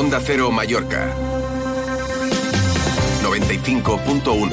[0.00, 1.14] Onda Cero Mallorca.
[3.22, 4.50] 95.1,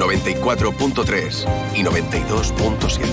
[0.00, 3.06] 94.3 y 92.7.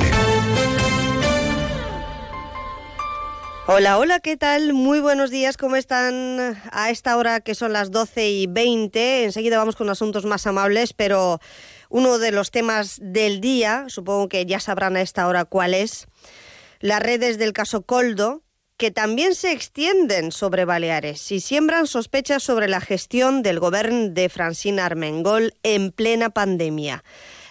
[3.68, 4.72] Hola, hola, ¿qué tal?
[4.72, 9.26] Muy buenos días, ¿cómo están a esta hora que son las 12 y 20?
[9.26, 11.42] Enseguida vamos con asuntos más amables, pero
[11.90, 16.08] uno de los temas del día, supongo que ya sabrán a esta hora cuál es,
[16.80, 18.42] las redes del caso Coldo,
[18.84, 24.28] que también se extienden sobre Baleares y siembran sospechas sobre la gestión del gobierno de
[24.28, 27.02] Francina Armengol en plena pandemia.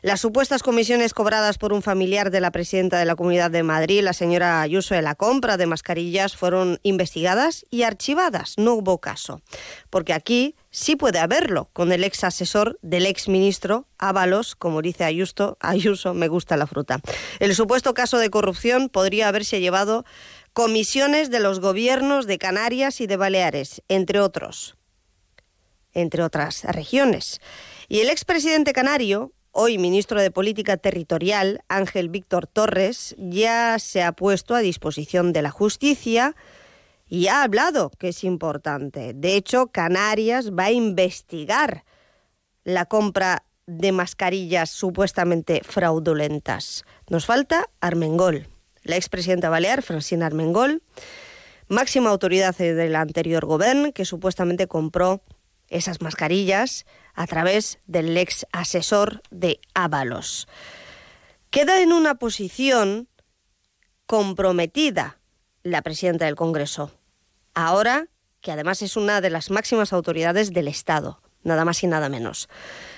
[0.02, 4.02] Las supuestas comisiones cobradas por un familiar de la presidenta de la Comunidad de Madrid,
[4.02, 8.54] la señora Ayuso, de la compra de mascarillas fueron investigadas y archivadas.
[8.58, 9.40] No hubo caso.
[9.88, 15.04] Porque aquí sí puede haberlo, con el ex asesor del ex ministro Ábalos, como dice
[15.04, 17.00] Ayuso, Ayuso, me gusta la fruta.
[17.38, 20.04] El supuesto caso de corrupción podría haberse llevado
[20.52, 24.76] comisiones de los gobiernos de Canarias y de Baleares, entre otros,
[25.92, 27.40] entre otras regiones.
[27.88, 34.12] Y el expresidente canario, hoy ministro de Política Territorial, Ángel Víctor Torres, ya se ha
[34.12, 36.36] puesto a disposición de la justicia
[37.08, 39.12] y ha hablado que es importante.
[39.14, 41.84] De hecho, Canarias va a investigar
[42.64, 46.84] la compra de mascarillas supuestamente fraudulentas.
[47.08, 48.48] Nos falta Armengol,
[48.82, 50.82] la expresidenta balear, Francina Armengol,
[51.68, 55.22] máxima autoridad del anterior gobierno que supuestamente compró
[55.68, 60.48] esas mascarillas a través del ex asesor de Ábalos.
[61.50, 63.08] Queda en una posición
[64.06, 65.18] comprometida
[65.62, 66.90] la presidenta del Congreso,
[67.54, 68.08] ahora
[68.40, 72.48] que además es una de las máximas autoridades del Estado, nada más y nada menos.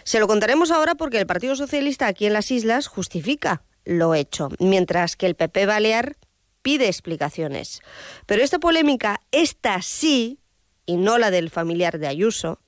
[0.03, 4.49] Se lo contaremos ahora porque el Partido Socialista aquí en las islas justifica lo hecho,
[4.59, 6.17] mientras que el PP Balear
[6.63, 7.81] pide explicaciones.
[8.27, 10.39] Pero esta polémica, esta sí,
[10.87, 12.61] y no la del familiar de Ayuso,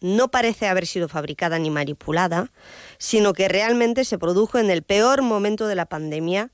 [0.00, 2.52] no parece haber sido fabricada ni manipulada,
[2.98, 6.52] sino que realmente se produjo en el peor momento de la pandemia,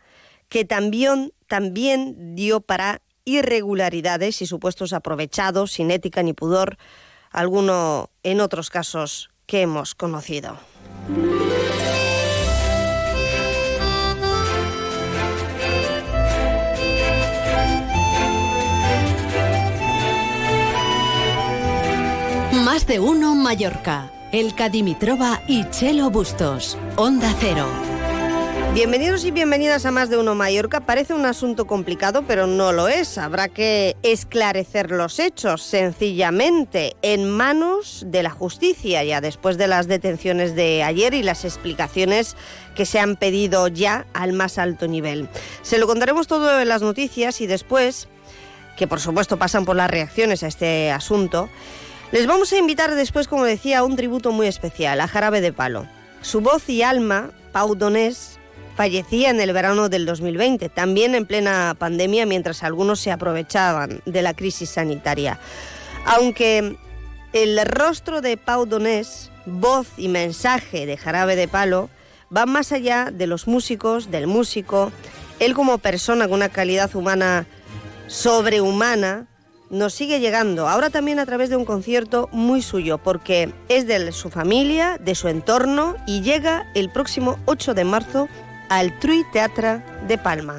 [0.49, 6.79] que también, también dio para irregularidades y supuestos aprovechados, sin ética ni pudor,
[7.31, 10.59] alguno en otros casos que hemos conocido.
[22.87, 24.11] De uno Mallorca.
[24.33, 26.77] El Cadimitrova y Chelo Bustos.
[26.97, 27.67] Onda Cero.
[28.75, 30.81] Bienvenidos y bienvenidas a Más de Uno Mallorca.
[30.81, 33.19] Parece un asunto complicado, pero no lo es.
[33.19, 39.87] Habrá que esclarecer los hechos sencillamente en manos de la justicia, ya después de las
[39.87, 42.37] detenciones de ayer y las explicaciones
[42.75, 45.29] que se han pedido ya al más alto nivel.
[45.63, 48.09] Se lo contaremos todo en las noticias y después,
[48.77, 51.49] que por supuesto pasan por las reacciones a este asunto,
[52.13, 55.53] les vamos a invitar después, como decía, a un tributo muy especial, a Jarabe de
[55.53, 55.87] Palo.
[56.21, 58.39] Su voz y alma, Pau Donés,
[58.77, 64.21] fallecía en el verano del 2020, también en plena pandemia, mientras algunos se aprovechaban de
[64.21, 65.41] la crisis sanitaria.
[66.05, 66.77] Aunque
[67.33, 71.89] el rostro de Pau Donés, voz y mensaje de Jarabe de Palo,
[72.29, 74.93] van más allá de los músicos, del músico,
[75.39, 77.47] él como persona con una calidad humana
[78.07, 79.29] sobrehumana,
[79.73, 84.13] nos sigue llegando, ahora también a través de un concierto muy suyo, porque es de
[84.13, 88.29] su familia, de su entorno y llega el próximo 8 de marzo
[88.69, 90.59] al Trui Teatra de Palma.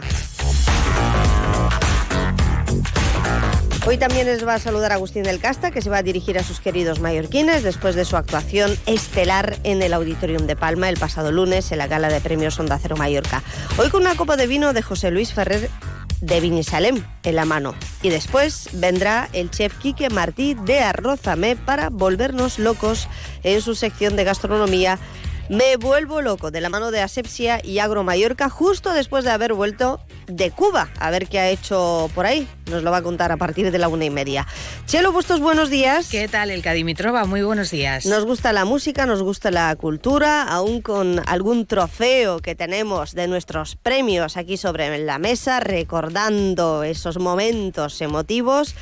[3.85, 6.43] Hoy también les va a saludar Agustín del Casta, que se va a dirigir a
[6.43, 11.31] sus queridos mallorquines después de su actuación estelar en el Auditorium de Palma el pasado
[11.31, 13.43] lunes en la gala de premios Onda Cero Mallorca.
[13.77, 15.69] Hoy con una copa de vino de José Luis Ferrer
[16.25, 17.75] de Vinisalem en la mano.
[18.01, 23.07] Y después vendrá el chef Quique Martí de Arrozame para volvernos locos
[23.43, 24.99] en su sección de gastronomía
[25.53, 29.53] me vuelvo loco de la mano de Asepsia y Agro Mallorca justo después de haber
[29.53, 30.89] vuelto de Cuba.
[30.99, 32.47] A ver qué ha hecho por ahí.
[32.71, 34.47] Nos lo va a contar a partir de la una y media.
[34.87, 36.09] Chelo Bustos, buenos días.
[36.09, 37.25] ¿Qué tal, el Cadimitrova?
[37.25, 38.07] Muy buenos días.
[38.07, 43.27] Nos gusta la música, nos gusta la cultura, aún con algún trofeo que tenemos de
[43.27, 48.73] nuestros premios aquí sobre la mesa, recordando esos momentos emotivos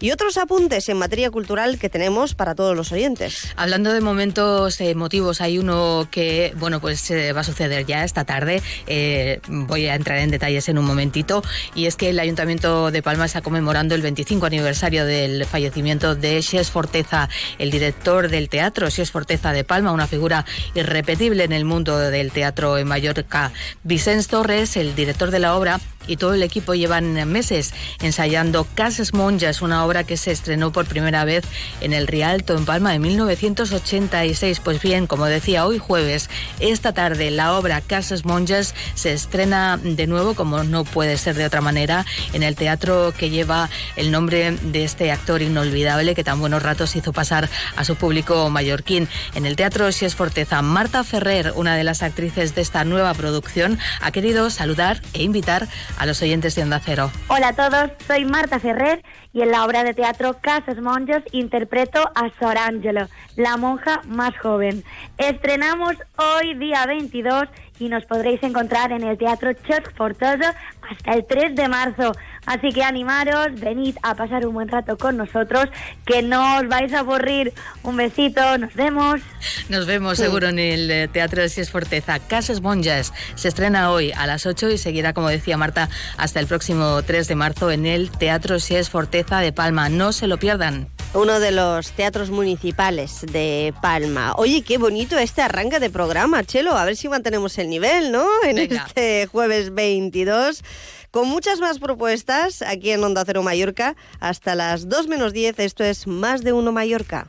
[0.00, 3.52] y otros apuntes en materia cultural que tenemos para todos los oyentes.
[3.56, 8.24] Hablando de momentos emotivos, hay uno que, bueno, pues eh, va a suceder ya esta
[8.24, 8.62] tarde.
[8.86, 11.42] Eh, voy a entrar en detalles en un momentito.
[11.74, 16.42] Y es que el Ayuntamiento de Palma está conmemorando el 25 aniversario del fallecimiento de
[16.42, 20.44] Xes Forteza, el director del teatro, Xes Forteza de Palma, una figura
[20.74, 23.52] irrepetible en el mundo del teatro en Mallorca.
[23.84, 29.14] Vicens Torres, el director de la obra, y todo el equipo llevan meses ensayando Casas
[29.14, 31.44] Monjas, una obra que se estrenó por primera vez
[31.80, 34.60] en el Rialto, en Palma, en 1986.
[34.60, 40.06] Pues bien, como decía, hoy jueves, esta tarde, la obra Casas Monjas se estrena de
[40.06, 44.52] nuevo, como no puede ser de otra manera, en el teatro que lleva el nombre
[44.62, 49.08] de este actor inolvidable que tan buenos ratos hizo pasar a su público mallorquín.
[49.34, 53.78] En el Teatro Sies Forteza, Marta Ferrer, una de las actrices de esta nueva producción,
[54.00, 55.68] ha querido saludar e invitar
[55.98, 57.10] a los oyentes de Onda Cero.
[57.28, 62.10] Hola a todos, soy Marta Ferrer y en la obra de teatro Casas Monjas interpreto
[62.14, 64.84] a Sor Angelo, la monja más joven.
[65.18, 67.48] Estrenamos hoy día 22
[67.78, 70.54] y nos podréis encontrar en el Teatro Church Fortosa
[70.90, 72.12] hasta el 3 de marzo.
[72.44, 75.66] Así que animaros, venid a pasar un buen rato con nosotros,
[76.04, 77.52] que no os vais a aburrir.
[77.82, 79.20] Un besito, nos vemos.
[79.68, 82.18] Nos vemos seguro en el eh, Teatro de Sies Forteza.
[82.18, 86.46] Casas Monjas se estrena hoy a las 8 y seguirá, como decía Marta, hasta el
[86.46, 89.88] próximo 3 de marzo en el Teatro Sies Forteza de Palma.
[89.88, 94.32] No se lo pierdan uno de los teatros municipales de Palma.
[94.36, 96.76] Oye, qué bonito este arranque de programa, Chelo.
[96.76, 98.26] A ver si mantenemos el nivel, ¿no?
[98.44, 100.62] En este jueves 22.
[101.10, 103.96] Con muchas más propuestas aquí en Onda Cero Mallorca.
[104.20, 105.58] Hasta las 2 menos 10.
[105.58, 107.26] Esto es Más de Uno Mallorca.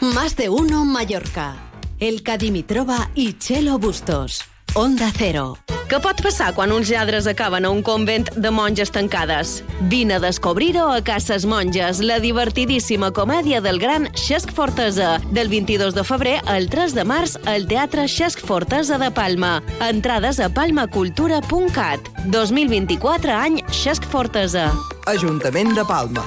[0.00, 1.56] Más de Uno Mallorca.
[2.00, 4.53] El Cadimitrova y Chelo Bustos.
[4.74, 5.52] Onda Cero.
[5.86, 9.60] Què pot passar quan uns lladres acaben a un convent de monges tancades?
[9.92, 15.94] Vine a descobrir-ho a Cases Monges, la divertidíssima comèdia del gran Xesc Fortesa, del 22
[15.94, 19.60] de febrer al 3 de març al Teatre Xesc Fortesa de Palma.
[19.78, 22.10] Entrades a palmacultura.cat.
[22.34, 24.72] 2024 any Xesc Fortesa.
[25.06, 26.26] Ajuntament de Palma.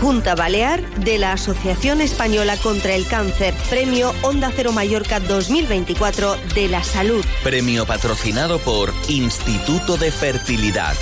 [0.00, 6.68] Junta Balear de la Asociación Española contra el Cáncer, Premio Onda Cero Mallorca 2024 de
[6.68, 7.24] la Salud.
[7.42, 10.94] Premio patrocinado por Instituto de Fertilidad.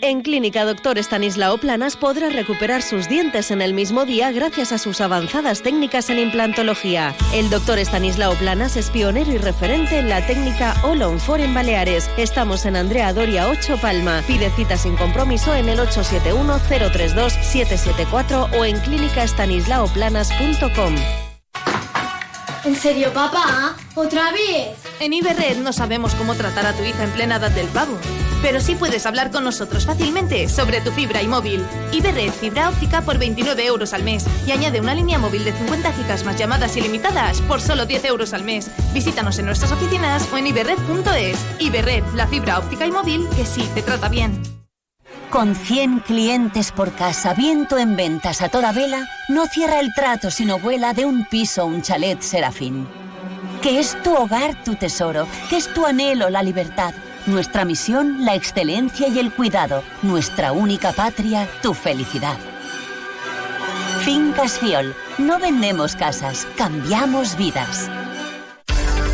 [0.00, 4.78] En Clínica Doctor Estanislao Planas podrá recuperar sus dientes en el mismo día gracias a
[4.78, 7.16] sus avanzadas técnicas en implantología.
[7.34, 11.52] El doctor Estanislao Planas es pionero y referente en la técnica All on Four en
[11.52, 12.08] Baleares.
[12.16, 14.22] Estamos en Andrea Doria 8 Palma.
[14.26, 20.94] Pide cita sin compromiso en el 871-032-774 o en clínicaestanislaoplanas.com.
[22.64, 23.76] ¿En serio, papá?
[23.94, 24.70] ¿Otra vez?
[25.00, 27.98] En Iberred no sabemos cómo tratar a tu hija en plena edad del pavo,
[28.42, 31.64] pero sí puedes hablar con nosotros fácilmente sobre tu fibra y móvil.
[31.92, 35.92] Iberred Fibra Óptica por 29 euros al mes y añade una línea móvil de 50
[35.92, 38.70] gigas más llamadas ilimitadas por solo 10 euros al mes.
[38.92, 41.38] Visítanos en nuestras oficinas o en iberred.es.
[41.58, 44.40] Iberred, la fibra óptica y móvil que sí te trata bien.
[45.30, 50.30] Con 100 clientes por casa, viento en ventas a toda vela, no cierra el trato
[50.30, 52.88] sino vuela de un piso un chalet serafín.
[53.60, 56.94] Que es tu hogar tu tesoro, que es tu anhelo la libertad,
[57.28, 62.36] nuestra misión la excelencia y el cuidado, nuestra única patria tu felicidad.
[64.04, 67.90] Fincas Fiol, no vendemos casas, cambiamos vidas.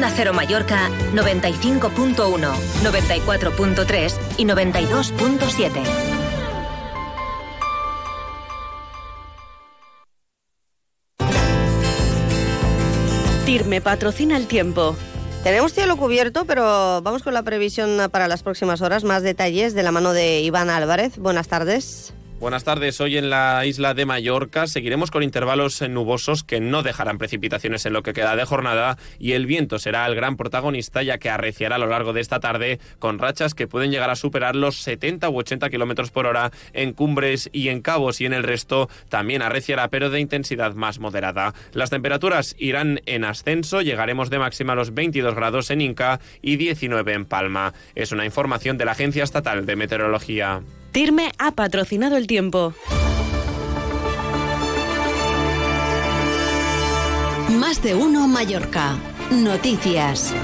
[0.00, 5.82] Onda Cero Mallorca 95.1, 94.3 y 92.7.
[13.44, 14.96] TIRME patrocina el tiempo.
[15.44, 19.04] Tenemos cielo cubierto, pero vamos con la previsión para las próximas horas.
[19.04, 21.18] Más detalles de la mano de Iván Álvarez.
[21.18, 22.14] Buenas tardes.
[22.40, 22.98] Buenas tardes.
[23.02, 27.92] Hoy en la isla de Mallorca seguiremos con intervalos nubosos que no dejarán precipitaciones en
[27.92, 31.76] lo que queda de jornada y el viento será el gran protagonista ya que arreciará
[31.76, 35.28] a lo largo de esta tarde con rachas que pueden llegar a superar los 70
[35.28, 39.42] u 80 kilómetros por hora en cumbres y en cabos y en el resto también
[39.42, 41.52] arreciará pero de intensidad más moderada.
[41.74, 46.56] Las temperaturas irán en ascenso, llegaremos de máxima a los 22 grados en Inca y
[46.56, 47.74] 19 en Palma.
[47.94, 50.62] Es una información de la Agencia Estatal de Meteorología.
[50.92, 52.74] Tirme ha patrocinado el tiempo.
[57.48, 58.98] Más de uno Mallorca.
[59.30, 60.34] Noticias.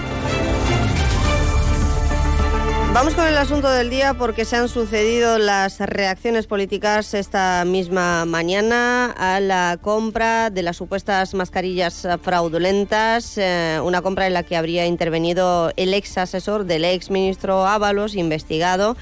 [2.94, 8.24] Vamos con el asunto del día porque se han sucedido las reacciones políticas esta misma
[8.24, 14.56] mañana a la compra de las supuestas mascarillas fraudulentas, eh, una compra en la que
[14.56, 18.96] habría intervenido el ex asesor del ex ministro Ábalos, investigado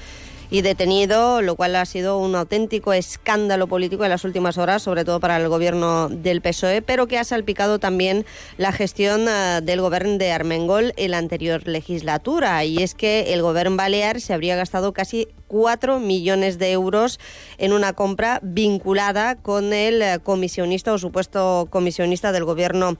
[0.49, 5.05] y detenido, lo cual ha sido un auténtico escándalo político en las últimas horas, sobre
[5.05, 8.25] todo para el gobierno del PSOE, pero que ha salpicado también
[8.57, 12.63] la gestión eh, del gobierno de Armengol en la anterior legislatura.
[12.63, 17.19] Y es que el gobierno balear se habría gastado casi 4 millones de euros
[17.57, 22.97] en una compra vinculada con el comisionista o supuesto comisionista del gobierno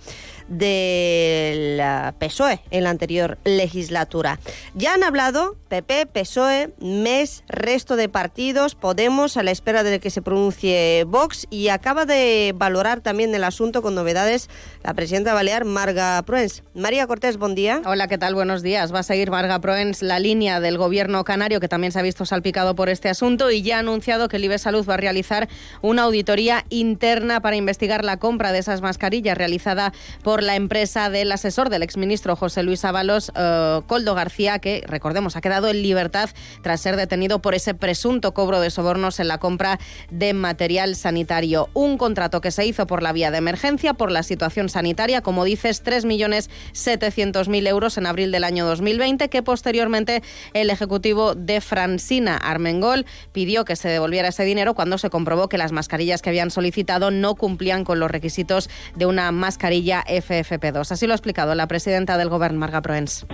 [0.48, 1.82] del
[2.20, 4.40] PSOE en la anterior legislatura.
[4.74, 10.10] Ya han hablado PP, PSOE, MES, resto de partidos, Podemos, a la espera de que
[10.10, 14.50] se pronuncie Vox y acaba de valorar también el asunto con novedades
[14.84, 16.64] la presidenta balear Marga Proens.
[16.74, 17.82] María Cortés, buen día.
[17.86, 18.36] Hola, ¿qué tal?
[18.36, 18.94] Buenos días.
[18.94, 22.26] Va a seguir Marga Proens la línea del gobierno canario que también se ha visto
[22.26, 25.50] salpicado por este asunto y ya ha anunciado que el IBE Salud va a realizar
[25.82, 31.32] una auditoría interna para investigar la compra de esas mascarillas realizada por la empresa del
[31.32, 36.30] asesor del exministro José Luis Ábalos, eh, Coldo García, que recordemos ha quedado en libertad
[36.62, 41.70] tras ser detenido por ese presunto cobro de sobornos en la compra de material sanitario.
[41.74, 45.44] Un contrato que se hizo por la vía de emergencia, por la situación sanitaria, como
[45.44, 50.24] dices, 3.700.000 euros en abril del año 2020, que posteriormente
[50.54, 55.58] el Ejecutivo de Francina Armengol pidió que se devolviera ese dinero cuando se comprobó que
[55.58, 60.92] las mascarillas que habían solicitado no cumplían con los requisitos de una mascarilla FFP2.
[60.92, 63.26] Así lo ha explicado la presidenta del Govern, Marga Proens.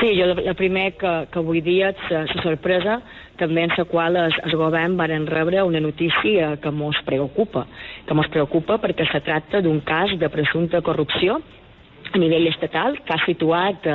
[0.00, 2.98] Sí, jo el primer que, que vull dir és la sorpresa
[3.40, 7.66] també en la qual el, el govern van rebre una notícia que ens preocupa,
[8.06, 11.40] que ens preocupa perquè se tracta d'un cas de presumpta corrupció
[12.14, 13.92] a nivell estatal que ha situat eh,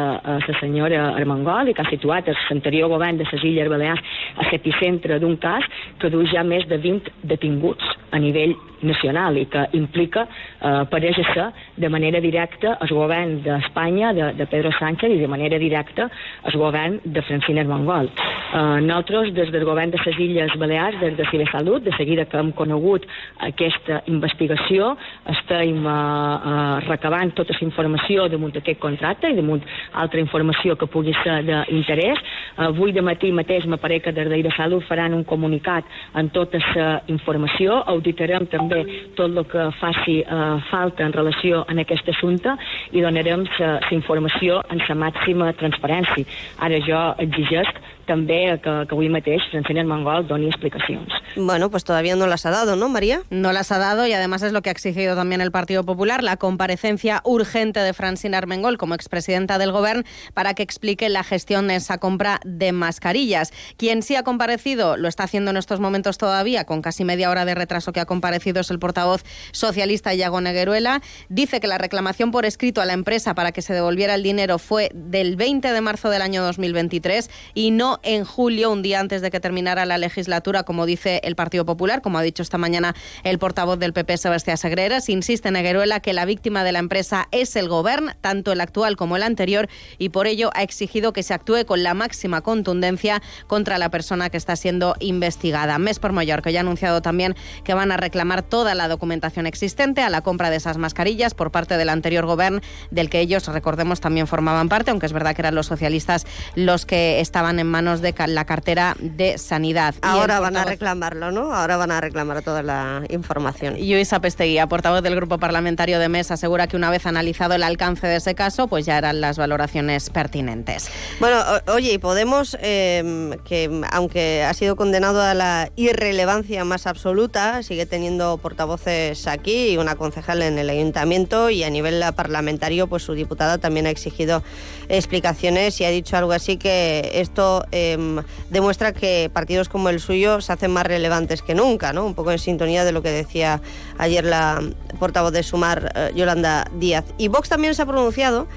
[0.48, 4.04] la senyora Armengol i que ha situat l'anterior govern de les Illes Balears
[4.36, 5.64] a l'epicentre d'un cas
[6.00, 10.26] que du ja més de 20 detinguts a nivell nacional i que implica,
[10.62, 15.28] eh, pareix ser, de manera directa el govern d'Espanya, de, de Pedro Sánchez, i de
[15.28, 16.10] manera directa
[16.44, 18.10] el govern de Francina Armengol.
[18.10, 22.40] Eh, nosaltres, des del govern de les Illes Balears, des de Cibesalut, de seguida que
[22.40, 23.06] hem conegut
[23.50, 24.96] aquesta investigació,
[25.36, 29.62] estem eh, eh, recabant tota la informació damunt aquest contracte i damunt
[29.94, 32.20] altra informació que pugui ser d'interès.
[32.58, 37.02] Avui de matí mateix m'apareix que des de Salut faran un comunicat amb tota la
[37.08, 38.84] informació, auditarem també
[39.16, 42.56] tot el que faci eh, falta en relació en aquest assumpte
[42.92, 46.26] i donarem la informació en la màxima transparència.
[46.60, 51.14] Ara jo exigesc també que, que avui mateix Francina Mangol doni explicacions.
[51.38, 53.22] Bueno, pues todavía no las ha dado, ¿no, María?
[53.30, 56.24] No las ha dado y además es lo que ha exigido también el Partido Popular,
[56.24, 61.68] la comparecencia urgente de Francina Armengol como expresidenta del Gobierno para que explique la gestión
[61.68, 63.54] de esa compra de mascarillas.
[63.78, 67.46] Quien sí ha comparecido, lo está haciendo en estos momentos todavía, con casi media hora
[67.46, 71.02] de retraso que ha comparecido, es el portavoz socialista Iago Negueruela.
[71.30, 74.60] Dice que la reclamación por escrito a la empresa para que se devolviera el dinero
[74.60, 79.22] fue del 20 de marzo del año 2023 y no en julio, un día antes
[79.22, 82.96] de que terminara la legislatura, como dice el Partido Popular, como ha dicho esta mañana
[83.24, 85.10] el portavoz del PP, Sebastián Sagreras.
[85.10, 89.16] Insiste Negueruela que la víctima de la empresa es el Gobierno, tanto el actual como
[89.16, 93.78] el anterior, y por ello ha exigido que se actúe con la máxima contundencia contra
[93.78, 95.78] la persona que está siendo investigada.
[95.78, 100.02] Mes por Mallorca ya ha anunciado también que van a reclamar toda la documentación existente
[100.02, 104.00] a la compra de esas mascarillas por parte del anterior Gobierno, del que ellos, recordemos,
[104.00, 106.26] también formaban parte, aunque es verdad que eran los socialistas
[106.56, 109.96] los que estaban en manos de la cartera de Sanidad.
[110.02, 111.54] Ahora van a reclamarlo, ¿no?
[111.54, 113.76] Ahora van a reclamar toda la información.
[113.80, 118.08] Luisa Pesteguía, portavoz del Grupo Parlamentario de MES, asegura que una vez analizado el alcance
[118.08, 120.90] de ese caso, pues ya eran las valoraciones pertinentes.
[121.20, 127.62] Bueno, oye, y Podemos, em, que aunque ha sido condenado a la irrelevancia más absoluta,
[127.64, 133.04] sigue teniendo portavoces aquí y una concejal en el ayuntamiento y a nivel parlamentario, pues
[133.04, 134.44] su diputada también ha exigido
[134.90, 140.42] explicaciones y ha dicho algo así que esto Em, demuestra que partidos como el suyo
[140.42, 142.06] se hacen más relevantes que nunca, ¿no?
[142.06, 143.62] Un poco en sintonía de lo que decía
[143.98, 144.62] ayer la
[145.00, 147.06] portavoz de Sumar, eh, Yolanda Díaz.
[147.18, 148.48] Y Vox también se ha pronunciado.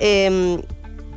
[0.00, 0.62] eh,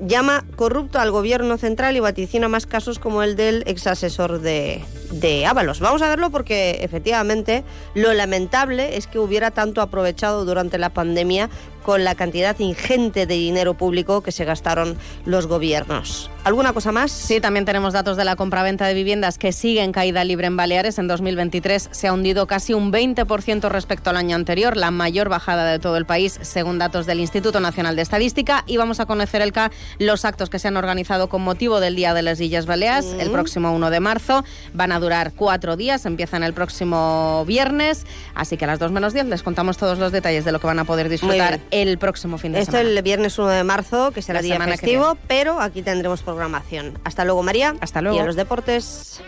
[0.06, 4.84] llama corrupto al gobierno central y vaticina más casos como el del ex asesor de,
[5.12, 5.80] de Ábalos.
[5.80, 11.50] Vamos a verlo porque efectivamente lo lamentable es que hubiera tanto aprovechado durante la pandemia
[11.84, 16.30] con la cantidad ingente de dinero público que se gastaron los gobiernos.
[16.44, 17.12] ¿Alguna cosa más?
[17.12, 20.58] Sí, también tenemos datos de la compraventa de viviendas que sigue en caída libre en
[20.58, 20.98] Baleares.
[20.98, 25.66] En 2023 se ha hundido casi un 20% respecto al año anterior, la mayor bajada
[25.72, 28.64] de todo el país, según datos del Instituto Nacional de Estadística.
[28.66, 32.14] Y vamos a conocer, Elka, los actos que se han organizado con motivo del Día
[32.16, 33.20] de las Illas Baleares, Mm.
[33.22, 34.44] el próximo 1 de marzo.
[34.74, 38.06] Van a durar cuatro días, empiezan el próximo viernes.
[38.34, 40.68] Así que a las 2 menos 10 les contamos todos los detalles de lo que
[40.68, 41.60] van a poder disfrutar.
[41.72, 42.90] El próximo fin de Esto semana.
[42.90, 47.00] el viernes 1 de marzo, que será La día festivo, pero aquí tendremos programación.
[47.04, 47.75] Hasta luego, María.
[47.82, 48.18] Hasta luego.
[48.18, 49.22] Y a los deportes.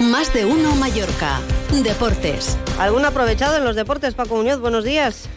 [0.00, 1.40] Más de uno Mallorca.
[1.82, 2.56] Deportes.
[2.78, 4.60] ¿Algún aprovechado en los deportes, Paco Muñoz?
[4.60, 5.28] Buenos días.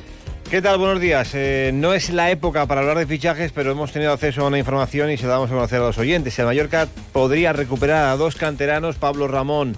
[0.50, 0.80] ¿Qué tal?
[0.80, 1.30] Buenos días.
[1.34, 4.58] Eh, no es la época para hablar de fichajes, pero hemos tenido acceso a una
[4.58, 6.40] información y se la damos a conocer a los oyentes.
[6.40, 9.78] El Mallorca podría recuperar a dos canteranos, Pablo Ramón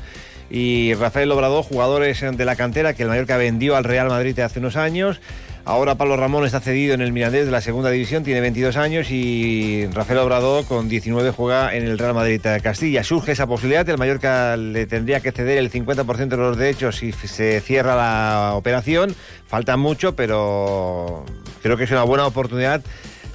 [0.49, 4.59] y Rafael Obrador, jugadores de la cantera que el Mallorca vendió al Real Madrid hace
[4.59, 5.19] unos años.
[5.63, 9.11] Ahora Pablo Ramón está cedido en el Mirandés de la segunda división, tiene 22 años
[9.11, 13.03] y Rafael Obrador con 19 juega en el Real Madrid de Castilla.
[13.03, 17.11] Surge esa posibilidad, el Mallorca le tendría que ceder el 50% de los derechos si
[17.11, 19.15] se cierra la operación.
[19.45, 21.25] Falta mucho, pero
[21.61, 22.81] creo que es una buena oportunidad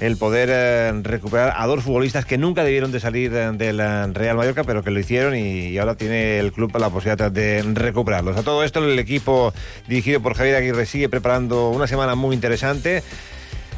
[0.00, 4.06] el poder eh, recuperar a dos futbolistas que nunca debieron de salir eh, del eh,
[4.12, 7.62] Real Mallorca, pero que lo hicieron y, y ahora tiene el club la posibilidad de
[7.74, 8.36] recuperarlos.
[8.36, 9.54] A todo esto el equipo
[9.88, 13.02] dirigido por Javier Aguirre sigue preparando una semana muy interesante.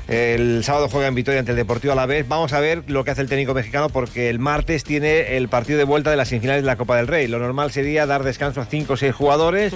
[0.09, 2.27] El sábado juega en Vitoria ante el Deportivo Alavés.
[2.27, 5.79] Vamos a ver lo que hace el técnico mexicano porque el martes tiene el partido
[5.79, 7.27] de vuelta de las semifinales de la Copa del Rey.
[7.27, 9.75] Lo normal sería dar descanso a cinco o seis jugadores,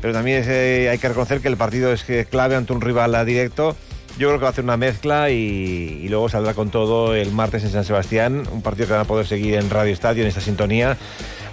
[0.00, 3.14] pero también es, eh, hay que reconocer que el partido es clave ante un rival
[3.14, 3.76] a directo.
[4.16, 7.32] Yo creo que va a hacer una mezcla y, y luego saldrá con todo el
[7.32, 10.28] martes en San Sebastián, un partido que van a poder seguir en Radio Estadio en
[10.28, 10.96] esta sintonía.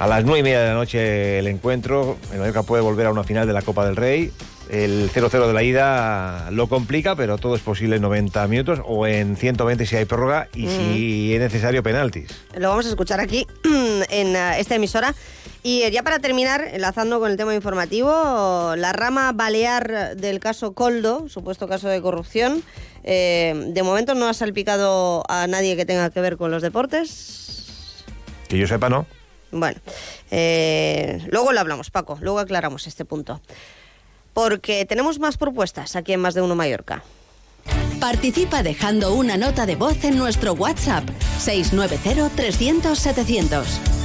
[0.02, 2.18] A las nueve y media de la noche el encuentro.
[2.32, 4.32] El Mallorca puede volver a una final de la Copa del Rey.
[4.70, 9.06] El 0-0 de la ida lo complica, pero todo es posible en 90 minutos o
[9.06, 12.30] en 120 si hay prórroga y si es necesario penaltis.
[12.58, 13.46] Lo vamos a escuchar aquí
[14.10, 15.14] en eh, esta emisora.
[15.64, 21.30] Y ya para terminar, enlazando con el tema informativo, la rama balear del caso Coldo,
[21.30, 22.64] supuesto caso de corrupción,
[23.04, 28.04] eh, de momento no ha salpicado a nadie que tenga que ver con los deportes.
[28.48, 29.06] Que yo sepa, ¿no?
[29.52, 29.80] Bueno,
[30.32, 33.40] eh, luego lo hablamos, Paco, luego aclaramos este punto.
[34.34, 37.04] Porque tenemos más propuestas aquí en Más de Uno Mallorca.
[38.00, 41.08] Participa dejando una nota de voz en nuestro WhatsApp
[41.40, 44.01] 690-300-700.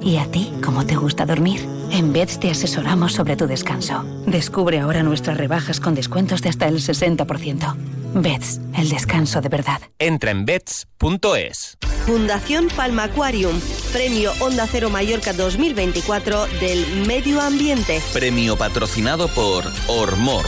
[0.00, 1.66] ¿Y a ti cómo te gusta dormir?
[1.90, 4.04] En Beds te asesoramos sobre tu descanso.
[4.26, 7.74] Descubre ahora nuestras rebajas con descuentos de hasta el 60%.
[8.14, 9.80] Beds, el descanso de verdad.
[9.98, 11.78] Entra en bets.es.
[12.06, 13.60] Fundación Palma Aquarium,
[13.92, 18.00] Premio Onda Cero Mallorca 2024 del Medio Ambiente.
[18.12, 20.46] Premio patrocinado por Ormor.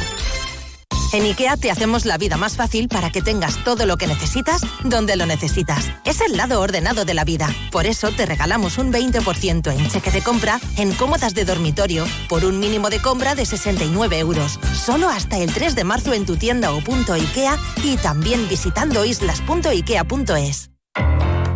[1.13, 4.63] En IKEA te hacemos la vida más fácil para que tengas todo lo que necesitas
[4.85, 5.91] donde lo necesitas.
[6.05, 7.49] Es el lado ordenado de la vida.
[7.73, 12.45] Por eso te regalamos un 20% en cheque de compra en cómodas de dormitorio por
[12.45, 14.61] un mínimo de compra de 69 euros.
[14.73, 19.05] Solo hasta el 3 de marzo en tu tienda o punto IKEA y también visitando
[19.05, 20.71] islas.ikea.es.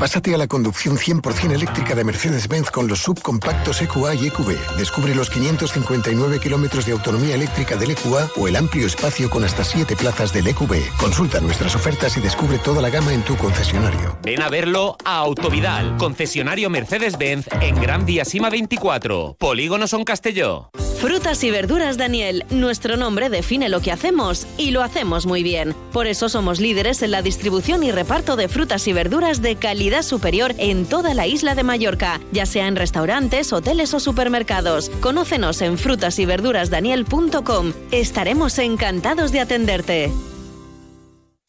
[0.04, 4.76] Pásate a la conducción 100% eléctrica de Mercedes-Benz con los subcompactos EQA y EQB.
[4.76, 9.64] Descubre los 559 kilómetros de autonomía eléctrica del EQA o el amplio espacio con hasta
[9.64, 10.94] 7 plazas del EQB.
[10.98, 14.18] Consulta nuestras ofertas y descubre toda la gama en tu concesionario.
[14.22, 20.68] Ven a verlo a Autovidal, concesionario Mercedes-Benz en Gran Vía Sima 24, Polígono Son Castelló.
[21.00, 25.74] Frutas y verduras Daniel, nuestro nombre define lo que hacemos y lo hacemos muy bien.
[25.92, 29.93] Por eso somos líderes en la distribución y reparto de frutas y verduras de calidad
[30.02, 34.90] superior en toda la isla de Mallorca, ya sea en restaurantes, hoteles o supermercados.
[35.00, 37.72] Conócenos en frutasyberdurasdaniel.com.
[37.90, 40.12] Estaremos encantados de atenderte.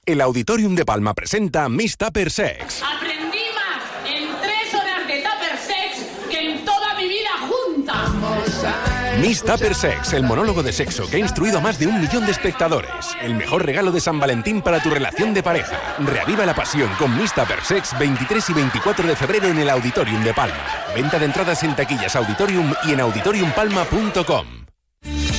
[0.05, 2.84] El Auditorium de Palma presenta Miss Tupper Sex.
[9.26, 12.28] Miss Tupper Sex, el monólogo de sexo que ha instruido a más de un millón
[12.28, 12.92] de espectadores.
[13.20, 15.96] El mejor regalo de San Valentín para tu relación de pareja.
[15.98, 20.24] Reaviva la pasión con Miss Tupper Sex 23 y 24 de febrero en el Auditorium
[20.24, 20.64] de Palma.
[20.94, 24.64] Venta de entradas en taquillas Auditorium y en auditoriumpalma.com.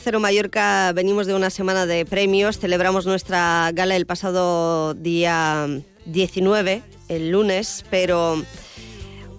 [0.00, 2.58] Cero Mallorca venimos de una semana de premios.
[2.58, 5.66] Celebramos nuestra gala el pasado día
[6.06, 8.42] 19, el lunes, pero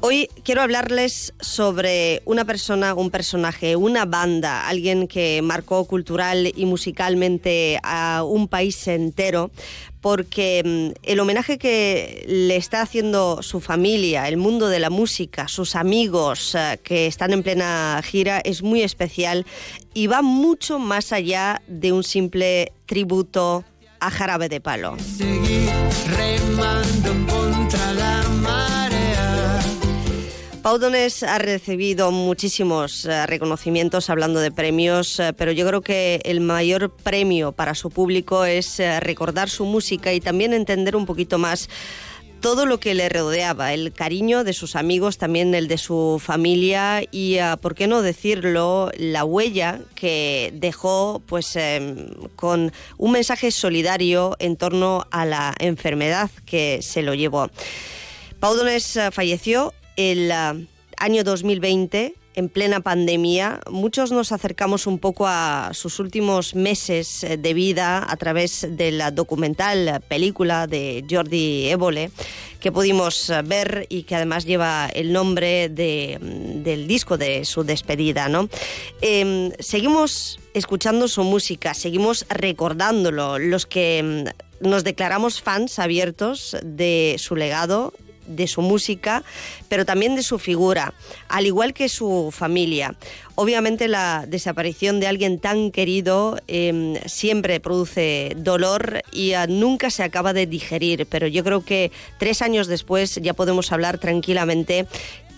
[0.02, 6.66] hoy quiero hablarles sobre una persona, un personaje, una banda, alguien que marcó cultural y
[6.66, 9.50] musicalmente a un país entero,
[10.02, 15.48] porque mm, el homenaje que le está haciendo su familia, el mundo de la música,
[15.48, 19.46] sus amigos eh, que están en plena gira es muy especial
[19.94, 23.64] y va mucho más allá de un simple tributo
[24.00, 24.98] a Jarabe de Palo.
[27.28, 29.60] Contra la marea.
[30.62, 36.22] Pau Donés ha recibido muchísimos eh, reconocimientos hablando de premios, eh, pero yo creo que
[36.24, 41.06] el mayor premio para su público es eh, recordar su música y también entender un
[41.06, 41.68] poquito más
[42.44, 47.02] todo lo que le rodeaba, el cariño de sus amigos, también el de su familia
[47.10, 53.50] y, ah, por qué no decirlo, la huella que dejó pues, em, con un mensaje
[53.50, 57.50] solidario en torno a la enfermedad que se lo llevó.
[58.42, 60.54] Pau Donés eh, falleció el ah,
[60.98, 63.60] año 2020 en plena pandemia.
[63.70, 68.92] Muchos nos acercamos un poco a sus últimos meses eh, de vida a través de
[68.92, 72.12] la documental eh, película de Jordi Évole
[72.64, 77.44] que pudimos eh, ver y que además lleva el nombre de, mm, del disco de
[77.44, 78.30] su despedida.
[78.30, 78.48] ¿no?
[79.02, 84.24] Em, seguimos escuchando su música, seguimos recordándolo, los que
[84.62, 87.94] mm, nos declaramos fans abiertos de su legado
[88.28, 89.24] de su música,
[89.70, 90.94] pero también de su figura,
[91.30, 92.96] al igual que su familia.
[93.36, 100.04] Obviamente la desaparición de alguien tan querido eh, siempre produce dolor y uh, nunca se
[100.04, 104.86] acaba de digerir, pero yo creo que tres años después ya podemos hablar tranquilamente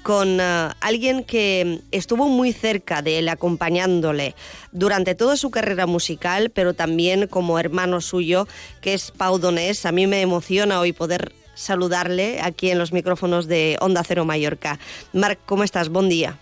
[0.04, 4.36] con uh, alguien que estuvo muy cerca de él, acompañándole
[4.72, 8.48] durante toda su carrera musical, pero también como hermano suyo,
[8.82, 9.84] que es Pau Donés.
[9.86, 14.78] A mí me emociona hoy poder saludarle aquí en los micrófonos de Onda Cero Mallorca.
[15.14, 15.90] Marc, ¿cómo estás?
[15.90, 16.38] Buen día.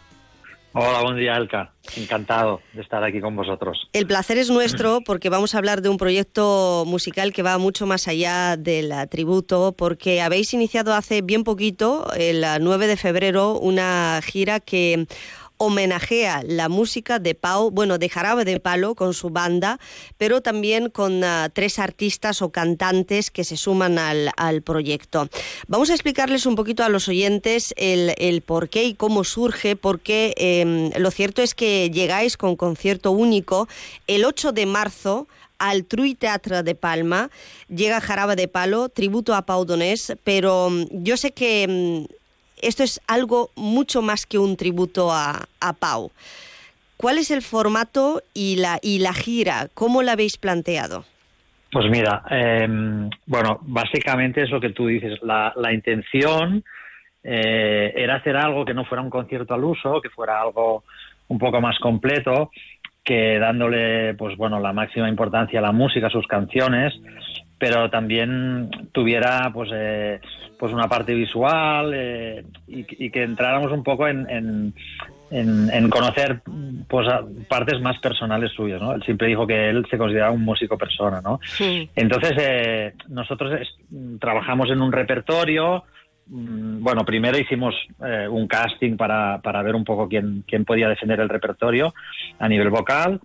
[0.75, 1.71] Hola, buen día, Elka.
[1.95, 3.87] Encantado de estar aquí con vosotros.
[3.93, 7.85] El placer es nuestro porque vamos a hablar de un proyecto musical que va mucho
[7.85, 14.19] más allá del tributo, porque habéis iniciado hace bien poquito, el 9 de febrero, una
[14.23, 15.05] gira que
[15.65, 19.79] homenajea la música de Pau, bueno, de Jarabe de Palo con su banda,
[20.17, 25.29] pero también con uh, tres artistas o cantantes que se suman al, al, proyecto.
[25.67, 29.75] Vamos a explicarles un poquito a los oyentes el, el por qué y cómo surge,
[29.75, 33.67] porque eh, lo cierto es que llegáis con concierto único
[34.07, 35.27] el 8 de marzo
[35.59, 37.29] al Trui Teatre de Palma.
[37.69, 42.07] Llega Jarabe de Palo, tributo a Pau Donés, pero yo sé que
[42.67, 45.47] esto es algo mucho más que un tributo a,
[45.79, 46.11] Pau.
[46.97, 49.67] ¿Cuál es el formato y la, y la gira?
[49.73, 51.05] ¿Cómo la habéis planteado?
[51.71, 52.67] Pues mira, eh,
[53.25, 55.19] bueno, básicamente es lo que tú dices.
[55.23, 56.63] La, la intención
[57.23, 60.83] eh, era hacer algo que no fuera un concierto al uso, que fuera algo
[61.29, 62.51] un poco más completo,
[63.03, 66.93] que dándole, pues bueno, la máxima importancia a la música, a sus canciones,
[67.57, 70.19] pero también tuviera pues eh,
[70.57, 74.73] pues una parte visual eh, y, y, que entráramos un poco en, en,
[75.31, 76.41] en, en conocer
[76.87, 77.07] pues
[77.49, 78.93] partes más personales suyas ¿no?
[78.93, 81.39] él siempre dijo que él se consideraba un músico persona ¿no?
[81.43, 81.89] Sí.
[81.95, 83.67] entonces eh, nosotros es,
[84.19, 85.83] trabajamos en un repertorio
[86.25, 91.19] bueno, primero hicimos eh, un casting para, para ver un poco quién, quién podía defender
[91.19, 91.93] el repertorio
[92.39, 93.19] a nivel vocal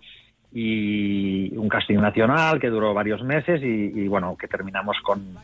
[0.51, 5.37] y un casting nacional que duró varios meses y, bueno, que terminamos con,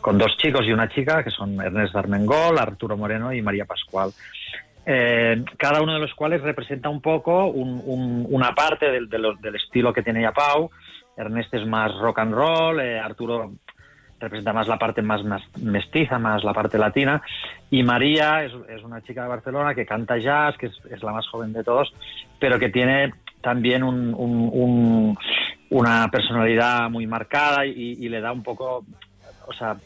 [0.00, 4.10] con, dos chicos y una chica que son Ernest Armengol, Arturo Moreno y María Pascual.
[4.86, 10.02] Eh, cada uno de los cuales representa un poco una parte del, del, estilo que
[10.02, 10.70] tiene ya Pau.
[11.16, 13.52] Ernest es más rock and roll, eh, Arturo
[14.22, 15.22] representa más la parte más,
[15.60, 17.22] mestiza, más la parte latina,
[17.70, 18.52] y María es,
[18.84, 21.92] una chica de Barcelona que canta jazz, que es, la más joven de todos,
[22.38, 28.84] pero que tiene también una personalidad muy marcada y, le da un poco,
[29.46, 29.76] o sea,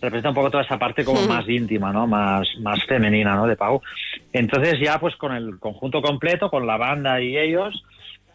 [0.00, 2.06] representa un poco toda esa parte como más íntima, ¿no?
[2.06, 3.46] Más, más femenina, ¿no?
[3.46, 3.80] De Pau.
[4.32, 7.82] Entonces ya pues con el conjunto completo, con la banda y ellos,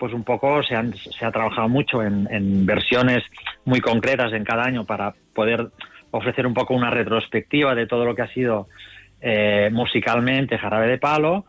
[0.02, 3.24] pues un poco se, han, se ha trabajado mucho en, versiones
[3.66, 5.70] muy concretas en cada año para poder
[6.12, 8.68] ofrecer un poco una retrospectiva de todo lo que ha sido
[9.22, 11.46] eh, musicalmente Jarabe de Palo.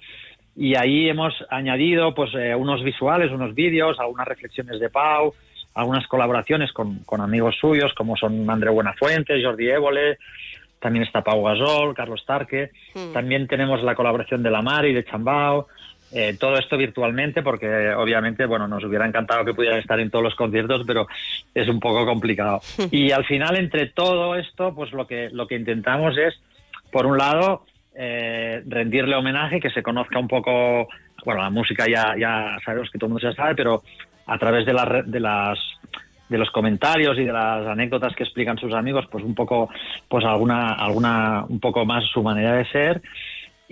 [0.54, 5.34] Y ahí hemos añadido pues eh, unos visuales, unos vídeos, algunas reflexiones de Pau,
[5.74, 10.18] algunas colaboraciones con, con amigos suyos como son André Buenafuente, Jordi Évole,
[10.78, 13.12] también está Pau Gasol, Carlos Tarque, hmm.
[13.12, 15.68] también tenemos la colaboración de La Mari de Chambao,
[16.14, 20.22] eh, todo esto virtualmente porque obviamente bueno nos hubiera encantado que pudieran estar en todos
[20.22, 21.07] los conciertos pero
[21.55, 22.61] es un poco complicado.
[22.90, 26.38] Y al final entre todo esto pues lo que lo que intentamos es
[26.90, 30.88] por un lado eh, rendirle homenaje que se conozca un poco
[31.25, 33.83] bueno la música ya ya sabemos que todo el mundo ya sabe pero
[34.27, 35.59] a través de las de las
[36.29, 39.70] de los comentarios y de las anécdotas que explican sus amigos pues un poco
[40.09, 43.03] pues alguna alguna un poco más su manera de ser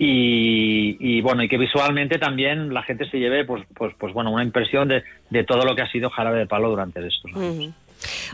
[0.03, 4.43] y, bueno, y que visualmente también la gente se lleve, pues, pues, pues bueno, una
[4.43, 7.71] impresión de, de todo lo que ha sido Jarabe de Palo durante estos años.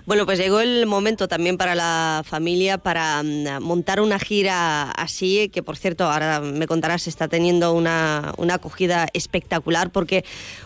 [0.06, 5.49] Bueno, pues llegó el momento también para la familia para mm, montar una gira así,
[5.49, 10.23] que por cierto, ahora me contarás, está teniendo una, una acogida espectacular, porque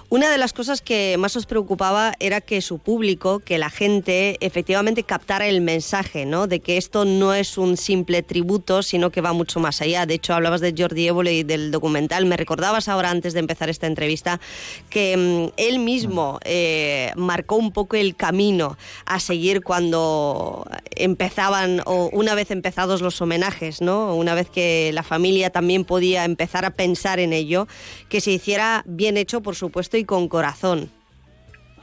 [0.10, 4.38] una de las cosas que más os preocupaba era que su público, que la gente
[4.42, 6.48] efectivamente captara el mensaje, ¿no?
[6.48, 10.06] De que esto no es un simple tributo, sino que va mucho más allá.
[10.06, 12.26] De hecho, hablabas de Jordi Évole y del documental.
[12.26, 14.42] Me recordabas ahora, antes de empezar esta entrevista,
[14.90, 22.10] que mm, él mismo eh, marcó un poco el camino a seguir cuando empezaban, o
[22.12, 24.16] una vez empezados los homenajes, ¿no?
[24.16, 27.68] Una vez que la familia también podía empezar a pensar en ello,
[28.10, 30.90] que se hiciera bien hecho, por supuesto, con corazón.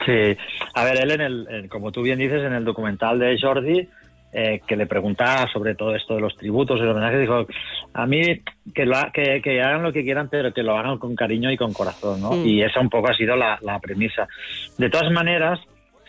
[0.05, 0.37] Sí,
[0.73, 3.87] a ver, él, en el, como tú bien dices, en el documental de Jordi,
[4.31, 7.45] eh, que le preguntaba sobre todo esto de los tributos y los homenajes, dijo,
[7.93, 8.21] a mí
[8.73, 11.57] que, lo, que, que, hagan lo que quieran, pero que lo hagan con cariño y
[11.57, 12.31] con corazón, ¿no?
[12.31, 12.45] Mm.
[12.45, 14.27] Y esa un poco ha sido la, premisa.
[14.77, 15.59] De todas maneras,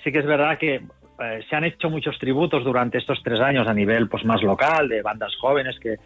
[0.02, 3.68] sí que es verdad que eh, se han hecho muchos tributos durante estos tres años
[3.68, 5.96] a nivel pues más local, de bandas jóvenes que,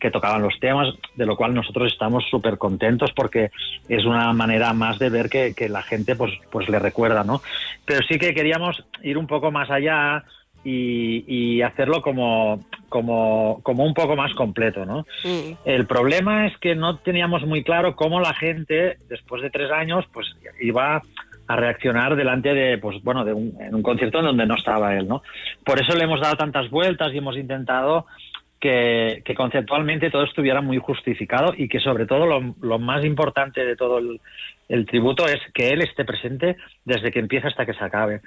[0.00, 3.50] que tocaban los temas, de lo cual nosotros estamos súper contentos porque
[3.88, 7.42] es una manera más de ver que, la gente pues, pues le recuerda, ¿no?
[7.84, 10.24] Pero sí que queríamos ir un poco más allá
[10.64, 15.06] y, hacerlo como, como, como, un poco más completo, ¿no?
[15.24, 15.52] Mm.
[15.64, 20.04] El problema es que no teníamos muy claro cómo la gente, después de tres años,
[20.12, 20.26] pues
[20.60, 21.02] iba
[21.50, 24.94] a reaccionar delante de, pues bueno, de un, en un concierto en donde no estaba
[24.94, 25.24] él, ¿no?
[25.64, 28.06] Por eso le hemos dado tantas vueltas y hemos intentado
[28.60, 33.98] que, conceptualmente todo estuviera muy justificado y que sobre todo lo, más importante de todo
[33.98, 34.20] el,
[34.86, 38.20] tributo es que él esté presente desde que empieza hasta que se acabe.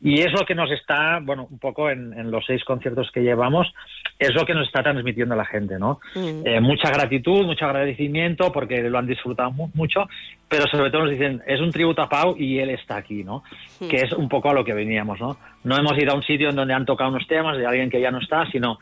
[0.00, 3.72] Y es lo que nos está, bueno, un poco en, los seis conciertos que llevamos,
[4.18, 6.00] es lo que nos está transmitiendo la gente, ¿no?
[6.14, 6.46] Mm.
[6.46, 10.08] Eh, mucha gratitud, mucho agradecimiento porque lo han disfrutado mucho,
[10.48, 13.44] pero sobre todo nos dicen, es un tributo a Pau y él está aquí, ¿no?
[13.80, 13.88] Mm.
[13.88, 15.36] Que es un poco a lo que veníamos, ¿no?
[15.62, 18.00] No hemos ido a un sitio en donde han tocado unos temas de alguien que
[18.00, 18.78] ya no está, sino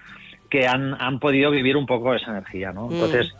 [0.53, 2.89] que han, han podido vivir un poco esa energía, ¿no?
[2.89, 2.93] Mm.
[2.93, 3.35] Entonces,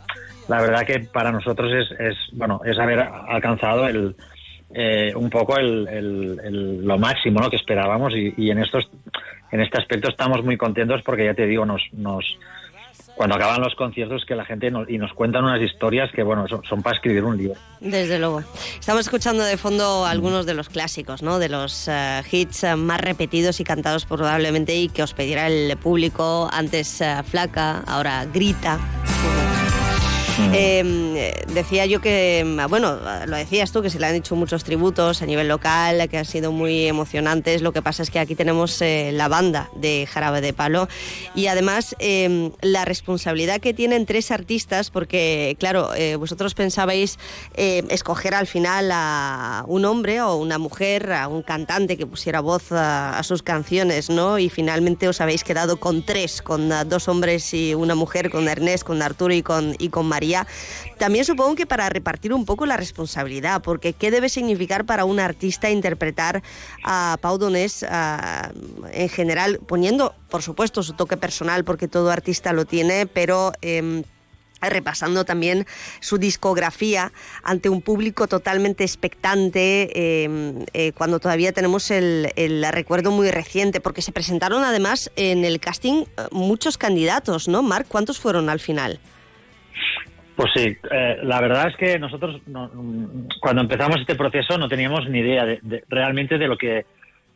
[0.47, 4.15] la verdad que para nosotros es, es bueno, es haber alcanzado el,
[4.73, 7.51] eh, un poco el, el, lo máximo ¿no?
[7.51, 8.89] que esperábamos y, y, en estos
[9.51, 12.25] en este aspecto estamos muy contentos porque ya te digo nos, nos
[13.15, 16.81] cuando acaban los conciertos que la gente y nos cuentan unas historias que bueno son,
[16.81, 17.55] para escribir un libro.
[17.79, 18.43] Desde luego.
[18.79, 21.39] Estamos escuchando de fondo algunos de los clásicos, ¿no?
[21.39, 25.77] De los eh, hits eh, más repetidos y cantados probablemente y que os pedirá el
[25.77, 28.79] público antes eh, flaca, ahora grita.
[30.39, 31.13] Em,
[31.53, 35.27] decía yo que, bueno, lo decías tú, que se le han hecho muchos tributos a
[35.27, 37.61] nivel local, que han sido muy emocionantes.
[37.61, 40.87] Lo que pasa es que aquí tenemos eh, la banda de Jarabe de Palo
[41.35, 47.19] y además em, la responsabilidad que tienen tres artistas, porque, claro, eh, vosotros pensabais
[47.53, 52.41] eh, escoger al final a un hombre o una mujer, a un cantante que pusiera
[52.41, 54.39] voz a, sus canciones, ¿no?
[54.39, 58.83] Y finalmente os habéis quedado con tres, con dos hombres y una mujer, con Ernest,
[58.83, 60.22] con Arturo y con, y con María
[60.97, 65.19] También supongo que para repartir un poco la responsabilidad, porque ¿qué debe significar para un
[65.19, 66.41] artista interpretar
[66.83, 67.85] a Pau Donés
[68.91, 73.51] en general, poniendo, por supuesto, su toque personal, porque todo artista lo tiene, pero...
[73.61, 74.03] Em,
[74.69, 75.65] repasando también
[75.99, 77.11] su discografía
[77.43, 82.31] ante un público totalmente expectante em, eh, cuando todavía tenemos el,
[82.71, 87.61] recuerdo muy reciente, porque se presentaron además en el casting eh, muchos candidatos, ¿no?
[87.61, 88.99] Marc, ¿cuántos fueron al final?
[90.35, 92.41] Pues sí, eh, la verdad es que nosotros
[93.39, 96.85] cuando empezamos este proceso no teníamos ni idea de, realmente de lo que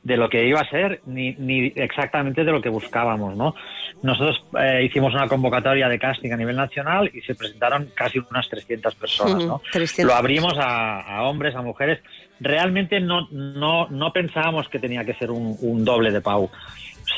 [0.04, 3.56] de lo que iba a ser ni, ni exactamente de lo que buscábamos, ¿no?
[4.04, 8.48] Nosotros eh, hicimos una convocatoria de casting a nivel nacional y se presentaron casi unas
[8.48, 9.62] 300 personas, ¿no?
[10.04, 12.00] Lo abrimos a, hombres, a mujeres.
[12.40, 16.50] Realmente no, no, no pensábamos que tenía que ser un, doble de Pau.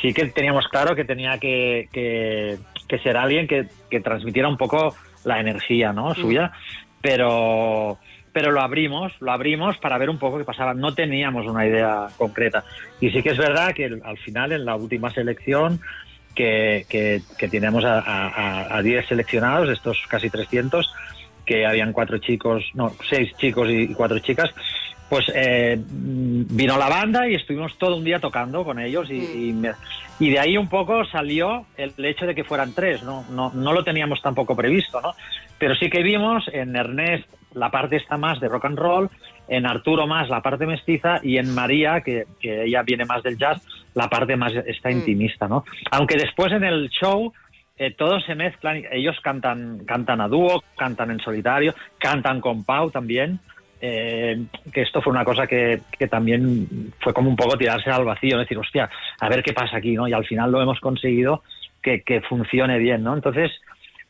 [0.02, 4.96] Sí que teníamos claro que tenía que, que, ser alguien que, que, transmitiera un poco
[5.24, 6.14] la energía, ¿no?
[6.16, 6.52] Suya,
[7.02, 7.98] pero
[8.32, 10.74] pero lo abrimos, lo abrimos para ver un poco qué pasaba.
[10.74, 12.64] No teníamos una idea concreta.
[13.02, 15.82] Y sí que es verdad que al final, en la última selección,
[16.36, 20.94] que, que, tenemos a 10 seleccionados, estos casi 300,
[21.50, 24.54] que habían cuatro chicos, no, seis chicos y cuatro chicas,
[25.10, 29.66] pues eh, vino la banda y estuvimos todo un día tocando con ellos y, mm.
[30.20, 33.26] y, de ahí un poco salió el hecho de que fueran tres, ¿no?
[33.32, 35.14] No, no lo teníamos tampoco previsto, ¿no?
[35.58, 39.10] Pero sí que vimos en Ernest la parte está más de rock and roll,
[39.48, 43.62] en Arturo más la parte mestiza y en María, que, ella viene más del jazz,
[43.96, 44.94] la parte más está mm.
[44.94, 45.66] intimista, ¿no?
[45.92, 47.34] Aunque después en el show
[47.78, 52.92] eh, todos se mezclan, ellos cantan, cantan a dúo, cantan en solitario, cantan con Pau
[52.92, 53.40] también,
[53.82, 58.06] eh, que esto fue una cosa que, que, también fue como un poco tirarse al
[58.06, 58.90] vacío, decir, hostia,
[59.20, 60.08] a ver qué pasa aquí, ¿no?
[60.08, 61.44] Y al final lo hemos conseguido
[61.82, 63.14] que, que funcione bien, ¿no?
[63.14, 63.52] Entonces,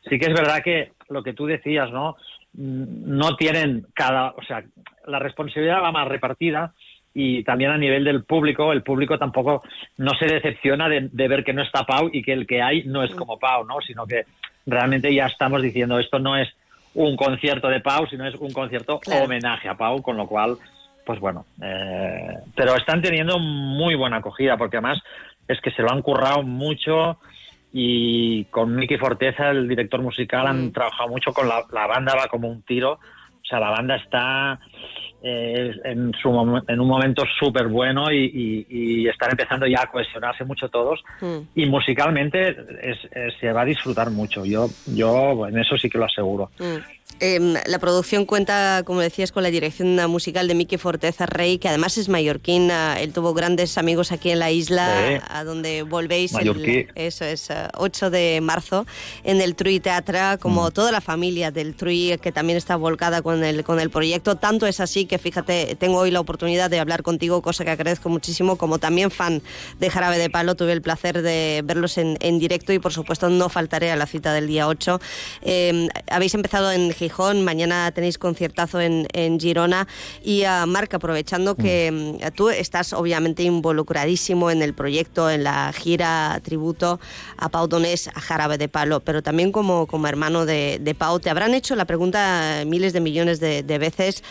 [0.10, 2.16] sí que es verdad que lo que tú decías, ¿no?
[2.54, 4.64] no tienen cada, o sea,
[5.06, 6.74] la responsabilidad va más repartida
[7.14, 9.64] y también a nivel del público, el público tampoco
[9.98, 13.04] no se decepciona de, ver que no está Pau y que el que hay no
[13.04, 13.82] es como Pau, ¿no?
[13.82, 14.26] Sino que
[14.66, 16.50] realmente ya estamos diciendo esto no es
[17.04, 20.58] un concierto de Pau, sino es un concierto homenaje a Pau, con lo cual,
[21.06, 25.02] pues bueno, eh, pero están teniendo muy buena acogida porque además
[25.48, 27.18] es que se lo han currado mucho
[27.72, 30.72] y con Miki Forteza, el director musical, han mm.
[30.74, 32.94] trabajado mucho con la, la banda, va como un tiro.
[32.94, 34.60] O sea, la banda está
[35.22, 36.30] eh, en, su,
[36.68, 41.02] en un momento súper bueno y, están empezando ya a cohesionarse mucho todos.
[41.22, 41.38] Mm.
[41.56, 42.56] Y musicalmente
[43.40, 44.46] se va a disfrutar mucho.
[44.46, 46.52] Yo, yo en eso sí que lo aseguro.
[46.60, 47.00] Mm.
[47.22, 51.68] Em, la producción cuenta, como decías, con la dirección musical de Miki Forteza Rey, que
[51.68, 52.72] además es mallorquín.
[52.72, 58.06] Él tuvo grandes amigos aquí en la isla, a donde volvéis el, eso es, 8
[58.06, 58.86] eh, de marzo,
[59.26, 60.72] en el Trui Teatra, como mm.
[60.72, 64.36] toda la familia del Trui, que también está volcada con el, con el proyecto.
[64.38, 68.08] Tanto es así que, fíjate, tengo hoy la oportunidad de hablar contigo, cosa que agradezco
[68.08, 68.56] muchísimo.
[68.56, 69.42] Como también fan
[69.80, 73.28] de Jarabe de Palo, tuve el placer de verlos en, en directo y, por supuesto,
[73.28, 75.02] no faltaré a la cita del día 8.
[75.42, 76.94] Em, habéis empezado en
[77.44, 79.08] mañana tenéis conciertazo en,
[79.40, 79.88] Girona.
[80.24, 82.00] Y a Marc, aprovechando que mm.
[82.00, 87.00] Mm, tú estás obviamente involucradísimo en el proyecto, en la gira tributo
[87.38, 91.30] a Pau Donés, a Jarabe de Palo, pero también como, como hermano de, Pau, te
[91.30, 94.24] habrán hecho la pregunta miles de millones de, veces,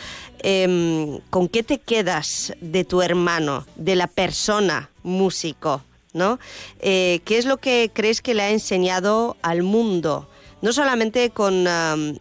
[0.68, 5.83] em, ¿con qué te quedas de tu hermano, de la persona músico?
[6.12, 6.38] ¿no?
[6.81, 10.28] Eh, ¿Qué es lo que crees que le ha enseñado al mundo?
[10.61, 11.64] No solamente con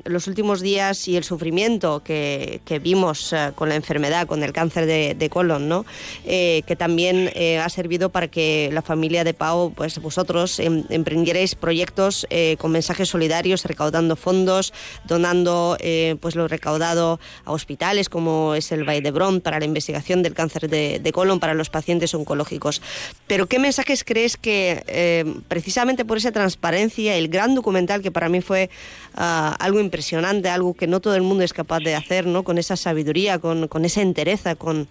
[0.06, 4.86] los últimos días y el sufrimiento que, vimos eh, con la enfermedad, con el cáncer
[4.86, 5.86] de, colon, ¿no?
[6.26, 10.84] Eh, que también eh, ha servido para que la familia de Pau, pues vosotros em,
[10.89, 14.73] emprendierais proyectos con mensajes solidarios, recaudando fondos,
[15.06, 15.78] donando
[16.19, 20.34] pues lo recaudado a hospitales como es el Valle de Bron para la investigación del
[20.34, 22.82] cáncer de, de colon para los pacientes oncológicos.
[23.28, 28.29] Pero ¿qué mensajes crees que precisamente por esa transparencia, el gran documental que para a
[28.29, 28.69] mí fue
[29.15, 32.43] ah, algo impresionante, algo que no todo el mundo es capaz de hacer, ¿no?
[32.43, 34.87] Con esa sabiduría, con, con esa entereza, con,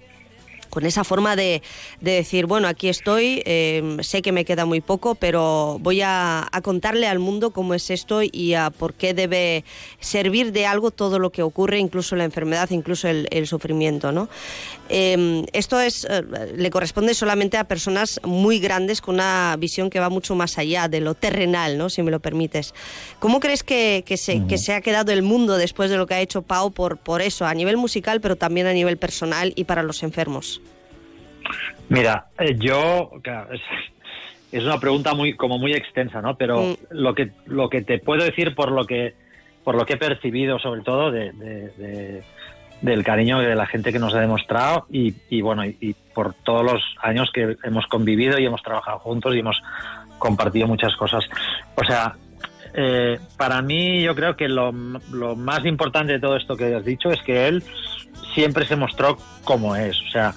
[0.76, 1.62] con esa forma de,
[2.02, 7.06] decir, bueno, aquí estoy, eh, sé que me queda muy poco, pero voy a, contarle
[7.06, 9.64] al mundo cómo es esto y a por qué debe
[10.00, 14.12] servir de algo todo lo que ocurre, incluso la enfermedad, incluso el, sufrimiento.
[14.12, 14.28] ¿no?
[14.90, 16.22] Em, esto es, eh,
[16.54, 20.88] le corresponde solamente a personas muy grandes con una visión que va mucho más allá
[20.88, 21.88] de lo terrenal, ¿no?
[21.88, 22.74] si me lo permites.
[23.18, 26.20] ¿Cómo crees que, se, que se ha quedado el mundo después de lo que ha
[26.20, 29.82] hecho Pau por, por eso, a nivel musical, pero también a nivel personal y para
[29.82, 30.60] los enfermos?
[31.88, 33.10] Mira, eh, yo,
[34.52, 36.36] es, una pregunta muy, como muy extensa, ¿no?
[36.36, 39.14] Pero lo que, lo que te puedo decir por lo que
[39.64, 42.22] por lo que he percibido sobre todo de, de- de-
[42.82, 46.34] del cariño de la gente que nos ha demostrado y, y bueno, y, y por
[46.34, 49.60] todos los años que hemos convivido y hemos trabajado juntos y hemos
[50.18, 51.24] compartido muchas cosas.
[51.74, 52.14] O sea,
[52.74, 54.72] eh, para mí yo creo que lo,
[55.10, 57.62] lo más importante de todo esto que has dicho es que él
[58.34, 59.98] siempre se mostró como es.
[60.02, 60.34] O sea,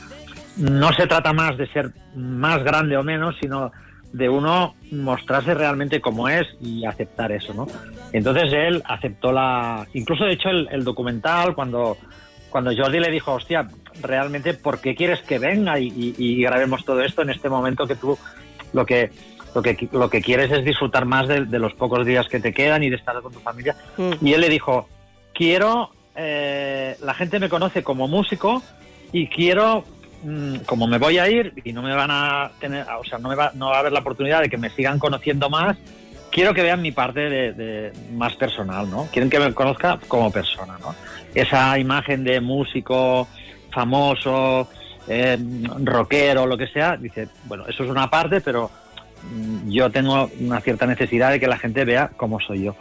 [0.60, 3.72] no se trata más de ser más grande o menos, sino
[4.14, 7.68] de uno mostrarse realmente como es y aceptar eso, ¿no?
[8.12, 9.86] Entonces él aceptó la...
[9.93, 11.95] Incluso de hecho el, el documental, cuando,
[12.49, 13.68] cuando Jordi le dijo, hostia,
[14.01, 17.86] realmente, ¿por qué quieres que venga y, y- y grabemos todo esto en este momento
[17.86, 18.18] que tú
[18.74, 19.12] lo que,
[19.53, 22.51] lo que, lo que quieres es disfrutar más de, de los pocos días que te
[22.53, 23.76] quedan y de estar con tu familia?
[24.22, 24.89] Y él le dijo,
[25.36, 28.64] quiero, eh, la gente me conoce como músico
[29.12, 29.84] y quiero, mm,
[30.65, 33.36] como me voy a ir y no me van a tener, o sea, no, me
[33.36, 35.78] va, no va a haber la oportunidad de que me sigan conociendo más,
[36.32, 39.07] quiero que vean mi parte de, de más personal, ¿no?
[39.11, 40.93] Quieren que me conozca como persona, ¿no?
[41.34, 43.28] Esa imagen de músico
[43.72, 44.67] famoso,
[45.07, 45.38] eh,
[45.84, 48.70] rockero, lo que sea, dice, bueno, eso es una parte, pero
[49.24, 52.76] mm, yo tengo una cierta necesidad de que la gente vea cómo soy yo.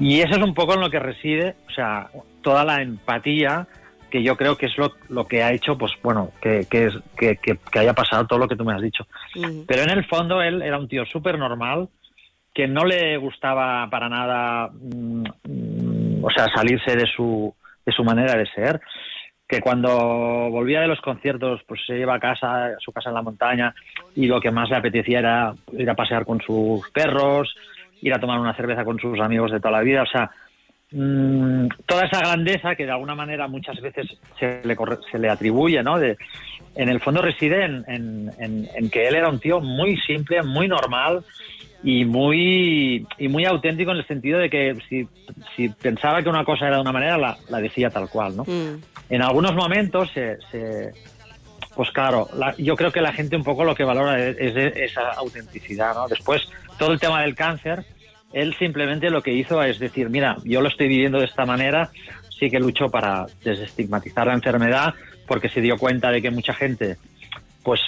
[0.00, 2.08] Y eso es un poco en lo que reside, o sea,
[2.42, 3.66] toda la empatía
[4.14, 6.98] que yo creo que es lo, lo que ha hecho, pues bueno, que, que, es-
[7.16, 9.08] que, que- haya pasado todo lo que tú me has dicho.
[9.66, 11.88] Pero en el fondo él era un tío súper normal,
[12.54, 17.52] que no le gustaba para nada, mm, mm, o sea, salirse de su,
[17.84, 18.80] de su manera de ser,
[19.48, 19.90] que cuando
[20.48, 23.74] volvía de los conciertos, pues se iba a casa, a su casa en la montaña,
[24.14, 27.52] y lo que más le apetecía era ir a pasear con sus perros,
[28.00, 30.30] ir a tomar una cerveza con sus amigos de toda la vida, o sea,
[30.94, 34.06] mm, toda esa grandeza que de alguna manera muchas veces
[34.38, 35.98] se le, corre- se le atribuye, ¿no?
[35.98, 36.16] De,
[36.76, 40.42] en el fondo reside en, en- en- en que él era un tío muy simple,
[40.42, 41.22] muy normal
[41.82, 45.06] y muy y muy auténtico en el sentido de que si,
[45.54, 48.44] si pensaba que una cosa era de una manera, la, la decía tal cual, ¿no?
[49.10, 50.92] En algunos momentos se, se-
[51.76, 54.76] pues claro, la- yo creo que la gente un poco lo que valora es, es
[54.76, 56.08] esa autenticidad, ¿no?
[56.08, 56.42] Después,
[56.78, 57.84] todo el tema del cáncer,
[58.34, 61.90] él simplemente lo que hizo es decir, mira, yo lo estoy viviendo de esta manera,
[62.36, 64.92] sí que luchó para desestigmatizar la enfermedad,
[65.26, 66.96] porque se dio cuenta de que mucha gente,
[67.62, 67.80] pues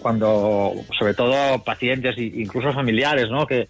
[0.00, 3.46] cuando, sobre todo pacientes e incluso familiares, ¿no?
[3.46, 3.68] Que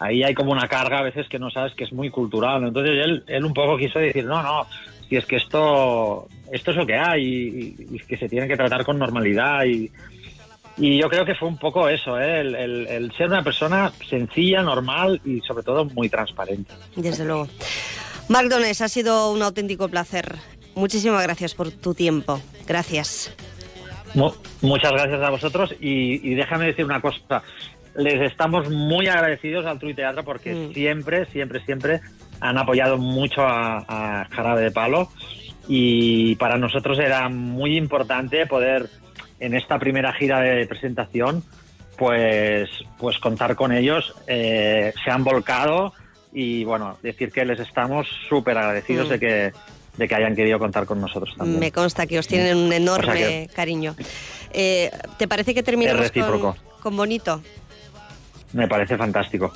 [0.00, 2.64] ahí hay como una carga a veces que no sabes que es muy cultural.
[2.64, 4.66] Entonces él, él un poco quiso decir, no, no,
[5.08, 8.56] si es que esto, esto es lo que hay y, y que se tiene que
[8.56, 9.90] tratar con normalidad y,
[10.76, 12.40] y yo creo que fue un poco eso, ¿eh?
[12.40, 16.72] el, el- el ser una persona sencilla, normal y sobre todo muy transparente.
[16.96, 17.48] Desde luego.
[18.28, 20.34] Marc Donés, ha sido un auténtico placer.
[20.74, 22.40] Muchísimas gracias por tu tiempo.
[22.66, 23.34] Gracias.
[24.14, 27.42] Mu- muchas gracias a vosotros y, y déjame decir una cosa.
[27.96, 32.00] Les estamos muy agradecidos al Teatro porque siempre, siempre, siempre
[32.40, 35.08] han apoyado mucho a, a Jarabe de Palo
[35.68, 38.90] y para nosotros era muy importante poder
[39.40, 41.42] en esta primera gira de presentación
[41.96, 42.68] pues,
[42.98, 44.14] pues contar con ellos.
[44.26, 45.92] Eh, se han volcado
[46.32, 49.10] y bueno, decir que les estamos súper agradecidos Mm.
[49.10, 49.52] de que
[49.96, 51.58] de que hayan querido contar con nosotros también.
[51.58, 53.96] Me consta que os tienen un enorme O sea que- cariño.
[54.52, 55.62] Eh, ¿Te parece que
[56.10, 56.54] recíproco.
[56.74, 57.42] con, con bonito?
[58.52, 59.50] Me parece fantástico.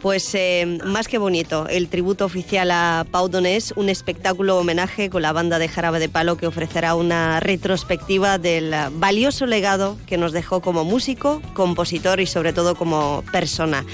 [0.00, 5.20] Pues eh, más que bonito, el tributo oficial a Pau Donés, un espectáculo homenaje con
[5.20, 10.32] la banda de Jarabe de Palo que ofrecerá una retrospectiva del valioso legado que nos
[10.32, 13.84] dejó como músico, compositor y sobre todo como persona.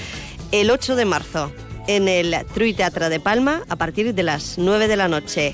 [0.53, 1.51] El 8 de marzo
[1.87, 5.53] en el Trui Teatre de Palma a partir de las 9 de la noche.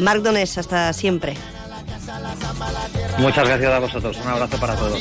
[0.00, 1.36] Marc Donés, hasta siempre.
[3.18, 4.16] Muchas gracias a vosotros.
[4.20, 5.00] Un abrazo para todos.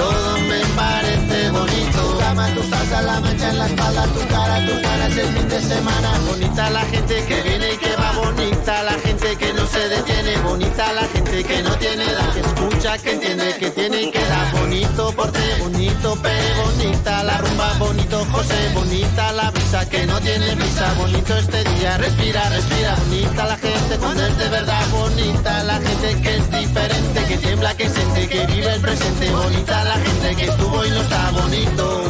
[0.00, 2.00] Todo me parece bonito.
[2.20, 5.60] Cama, tu salsa, la mancha en la espalda, tu cara, tus ganas el fin de
[5.72, 6.08] semana.
[6.26, 10.36] Bonita la gente que viene y que va, bonita la gente que no se detiene,
[10.38, 14.24] bonita la gente que no tiene edad, que escucha, que entiende, que tiene y que
[14.24, 14.50] da.
[14.52, 20.54] Bonito porte, bonito Pere, bonita la rumba, bonito José, bonita la brisa que no tiene
[20.54, 25.74] brisa, bonito este día, respira, respira, bonita la gente cuando es de verdad, bonita la
[25.74, 30.36] gente que es diferente, que tiembla, que siente, que vive el presente, bonita la gente
[30.36, 32.02] que estuvo y no está bonito.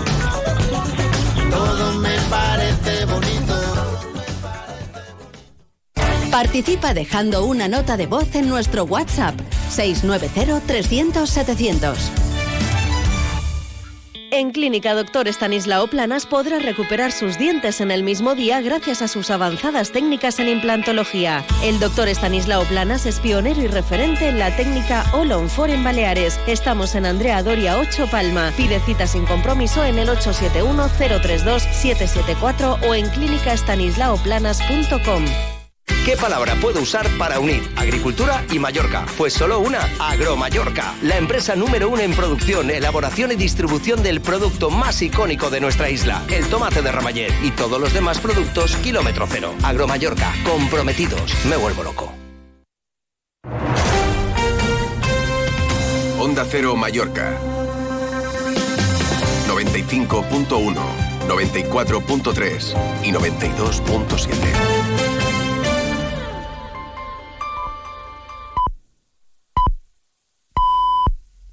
[1.51, 2.90] Todo me parece
[6.31, 9.35] Participa dejando una nota de voz en nuestro WhatsApp
[9.69, 11.99] 690 300 700.
[14.33, 19.09] En Clínica Doctor Estanislao Planas podrá recuperar sus dientes en el mismo día gracias a
[19.09, 21.45] sus avanzadas técnicas en implantología.
[21.65, 25.83] El doctor Estanislao Planas es pionero y referente en la técnica All on Four en
[25.83, 26.39] Baleares.
[26.47, 28.53] Estamos en Andrea Doria 8 Palma.
[28.57, 35.25] Pide cita sin compromiso en el 871-032-774 o en clínicaestanislaoplanas.com.
[36.05, 39.05] ¿Qué palabra puedo usar para unir agricultura y Mallorca?
[39.19, 44.71] Pues solo una, Agromallorca, la empresa número uno en producción, elaboración y distribución del producto
[44.71, 49.27] más icónico de nuestra isla, el tomate de Ramallet y todos los demás productos kilómetro
[49.31, 49.55] cero.
[49.63, 52.13] Agromallorca, comprometidos, me vuelvo loco.
[56.19, 57.39] Onda Cero Mallorca.
[59.49, 60.75] 95.1,
[61.27, 62.75] 94.3
[63.05, 64.80] y 92.7.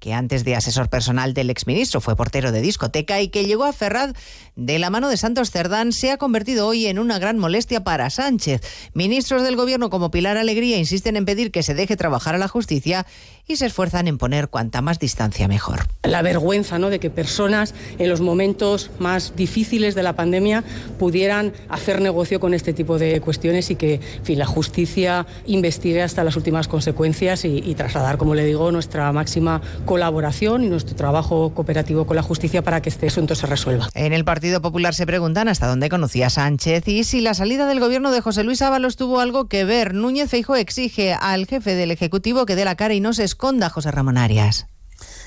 [0.00, 3.72] que antes de asesor personal del exministro fue portero de discoteca y que llegó a
[3.72, 4.12] Ferraz
[4.56, 8.10] de la mano de Santos Cerdán, se ha convertido hoy en una gran molestia para
[8.10, 8.62] Sánchez.
[8.94, 12.48] Ministros del gobierno como Pilar Alegría insisten en pedir que se deje trabajar a la
[12.48, 13.06] justicia
[13.50, 15.86] y se esfuerzan en poner cuanta más distancia mejor.
[16.04, 16.88] La vergüenza ¿no?
[16.88, 20.62] de que personas en los momentos más difíciles de la pandemia
[20.98, 26.02] pudieran hacer negocio con este tipo de cuestiones y que en fin, la justicia investigue
[26.02, 30.94] hasta las últimas consecuencias y, y trasladar, como le digo, nuestra máxima colaboración y nuestro
[30.94, 33.88] trabajo cooperativo con la justicia para que este asunto se resuelva.
[33.94, 37.80] En el Partido Popular se preguntan hasta dónde conocía Sánchez y si la salida del
[37.80, 39.94] gobierno de José Luis Ábalos tuvo algo que ver.
[39.94, 43.70] Núñez Feijo exige al jefe del Ejecutivo que dé la cara y no se esconda,
[43.70, 44.66] José Ramón Arias.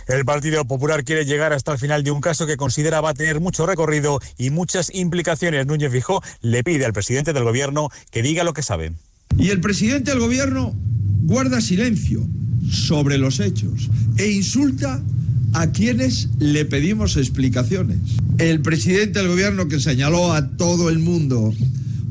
[0.07, 3.13] El Partido Popular quiere llegar hasta el final de un caso que considera va a
[3.15, 5.65] tener mucho recorrido y muchas implicaciones.
[5.65, 8.93] Núñez Fijó le pide al presidente del Gobierno que diga lo que sabe.
[9.35, 10.75] Y el presidente del Gobierno
[11.23, 12.21] guarda silencio
[12.71, 15.01] sobre los hechos e insulta
[15.53, 17.97] a quienes le pedimos explicaciones.
[18.37, 21.51] El presidente del gobierno que señaló a todo el mundo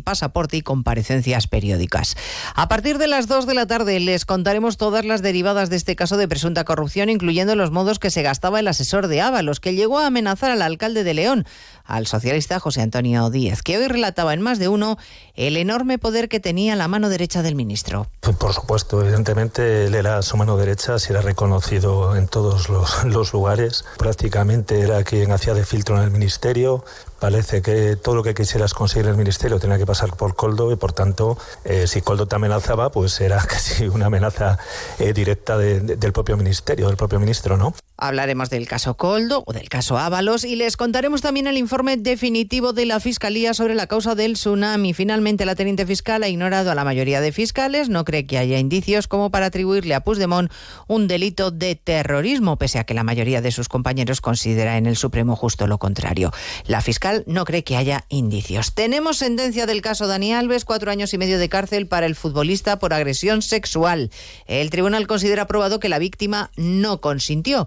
[0.00, 2.16] pasaporte y comparecencias periódicas.
[2.54, 5.96] A partir de las 2 de la tarde les contaremos todas las derivadas de este
[5.96, 9.74] caso de presunta corrupción, incluyendo los modos que se gastaba el asesor de Ábalos, que
[9.74, 11.46] llegó a amenazar al alcalde de León,
[11.84, 14.98] al socialista José Antonio Díez, que hoy relataba en más de uno
[15.34, 18.08] el enorme poder que tenía la mano derecha del ministro.
[18.20, 23.84] Por supuesto, evidentemente él era su mano derecha, se era reconocido en todos los lugares,
[23.98, 26.84] prácticamente era quien hacía de filtro en el ministerio,
[27.18, 30.72] parece que todo lo que quisieras conseguir en el ministerio tenía que pasar por Coldo
[30.72, 34.58] y por tanto eh, si Coldo te amenazaba pues era casi una amenaza
[34.98, 37.74] eh, directa de, de, del propio ministerio, del propio ministro, ¿no?
[38.00, 42.72] Hablaremos del caso Coldo o del caso Ábalos y les contaremos también el informe definitivo
[42.72, 44.94] de la Fiscalía sobre la causa del tsunami.
[44.94, 48.60] Finalmente la teniente fiscal ha ignorado a la mayoría de fiscales, no cree que haya
[48.60, 50.48] indicios como para atribuirle a Puigdemont
[50.86, 54.96] un delito de terrorismo, pese a que la mayoría de sus compañeros considera en el
[54.96, 56.30] Supremo justo lo contrario.
[56.68, 58.74] La fiscal no cree que haya indicios.
[58.74, 62.78] Tenemos sentencia del caso Dani Alves, cuatro años y medio de cárcel para el futbolista
[62.78, 64.12] por agresión sexual.
[64.46, 67.66] El tribunal considera probado que la víctima no consintió.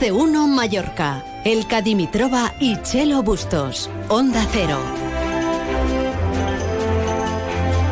[0.00, 1.22] de uno Mallorca.
[1.44, 3.90] El Cadimitrova y Chelo Bustos.
[4.08, 4.78] Onda Cero.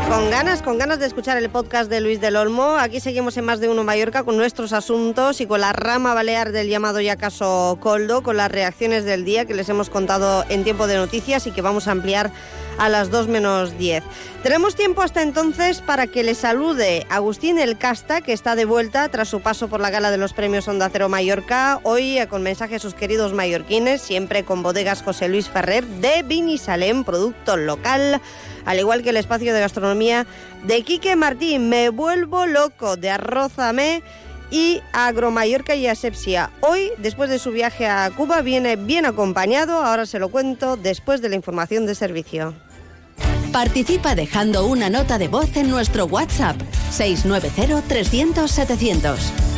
[0.09, 2.77] Con ganas, con ganas de escuchar el podcast de Luis del Olmo.
[2.79, 6.51] Aquí seguimos en Más de Uno Mallorca con nuestros asuntos y con la rama balear
[6.51, 10.65] del llamado ya caso Coldo, con las reacciones del día que les hemos contado en
[10.65, 12.33] tiempo de noticias y que vamos a ampliar
[12.79, 14.03] a las 2 menos 10.
[14.43, 19.09] Tenemos tiempo hasta entonces para que le salude Agustín El Casta, que está de vuelta
[19.09, 21.81] tras su paso por la gala de los premios Onda Cero Mallorca.
[21.83, 27.05] Hoy con mensaje a sus queridos mallorquines, siempre con bodegas José Luis Ferrer de Vinisalem,
[27.05, 28.21] producto local,
[28.65, 30.27] al igual que el espacio de gastronomía
[30.65, 31.69] de Quique Martín.
[31.69, 34.03] Me vuelvo loco de Arrózame
[34.51, 36.51] y Agromallorca y Asepsia.
[36.61, 39.85] Hoy, después de su viaje a Cuba, viene bien acompañado.
[39.85, 42.55] Ahora se lo cuento después de la información de servicio.
[43.53, 46.57] Participa dejando una nota de voz en nuestro WhatsApp
[46.91, 49.58] 690 300 700.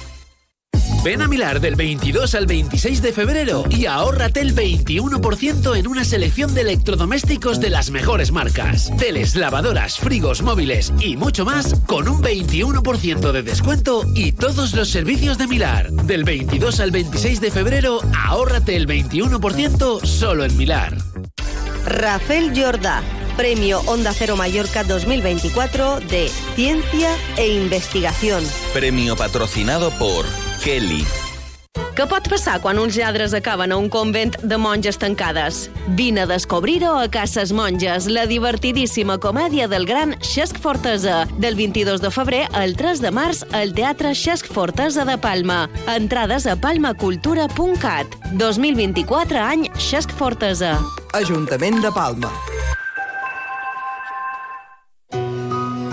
[1.03, 6.05] Ven a Milar del 22 al 26 de febrero y ahórrate el 21% en una
[6.05, 8.91] selección de electrodomésticos de las mejores marcas.
[8.99, 14.89] Teles, lavadoras, frigos, móviles y mucho más con un 21% de descuento y todos los
[14.89, 15.91] servicios de Milar.
[15.91, 20.97] Del 22 al 26 de febrero, ahórrate el 21% solo en Milar.
[21.83, 23.01] Rafael Jordá,
[23.37, 28.43] Premio Onda Cero Mallorca 2024 de Ciencia e Investigación.
[28.73, 30.25] Premio patrocinado por
[30.61, 31.01] Kelly.
[31.91, 35.65] Què pot passar quan uns lladres acaben a un convent de monges tancades?
[35.97, 42.01] Vine a descobrir-ho a Cases Monges, la divertidíssima comèdia del gran Xesc Fortesa, del 22
[42.01, 45.65] de febrer al 3 de març al Teatre Xesc Fortesa de Palma.
[45.91, 48.17] Entrades a palmacultura.cat.
[48.39, 50.77] 2024 any Xesc Fortesa.
[51.17, 52.31] Ajuntament de Palma.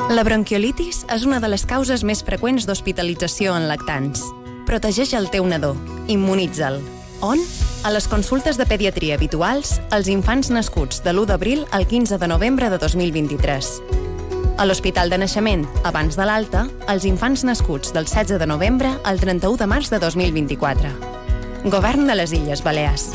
[0.08, 4.22] La bronquiolitis és una de les causes més freqüents d'hospitalització en lactants.
[4.68, 5.72] Protegeix el teu nadó.
[6.12, 6.82] Immunitza'l.
[7.24, 7.40] On?
[7.88, 12.28] A les consultes de pediatria habituals als infants nascuts de l'1 d'abril al 15 de
[12.28, 13.70] novembre de 2023.
[14.58, 19.22] A l'Hospital de Naixement, abans de l'alta, als infants nascuts del 16 de novembre al
[19.22, 20.92] 31 de març de 2024.
[21.64, 23.14] Govern de les Illes Balears.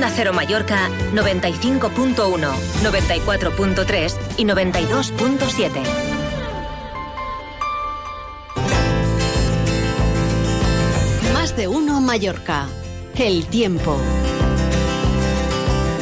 [0.00, 5.70] Onda Cero Mallorca 95.1, 94.3 y 92.7.
[11.34, 12.66] Más de uno Mallorca.
[13.14, 13.98] El tiempo.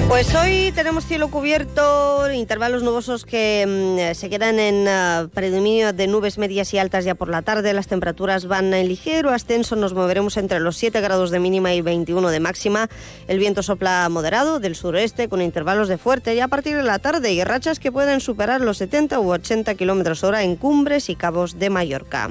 [0.09, 3.67] Pues hoy tenemos cielo cubierto, intervalos nubosos que
[4.11, 7.75] mm, se quedan en ah, predominio de nubes medias y altas ya por la tarde.
[7.75, 11.83] Las temperaturas van en ligero ascenso, nos moveremos entre los 7 grados de mínima y
[11.83, 12.89] 21 de máxima.
[13.29, 16.99] El viento sopla moderado del suroeste con intervalos de fuerte y a partir de la
[16.99, 21.17] tarde y rachas que pueden superar los 70 u 80 kilómetros hora en cumbres y
[21.17, 22.31] cabos de Mallorca.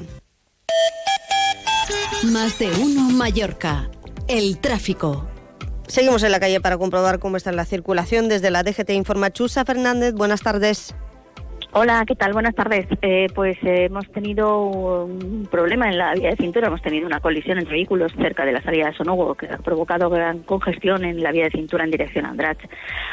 [2.24, 3.88] Más de uno Mallorca.
[4.26, 5.37] El tráfico.
[5.88, 8.28] Seguimos en la calle para comprobar cómo está la circulación.
[8.28, 10.12] Desde la DGT informa Chusa Fernández.
[10.12, 10.94] Buenas tardes.
[11.72, 12.34] Hola, ¿qué tal?
[12.34, 12.86] Buenas tardes.
[13.00, 16.66] Eh, pues eh, hemos tenido un problema en la vía de cintura.
[16.66, 20.10] Hemos tenido una colisión entre vehículos cerca de la salida de Sonogo que ha provocado
[20.10, 22.58] gran congestión en la vía de cintura en dirección a Andrach.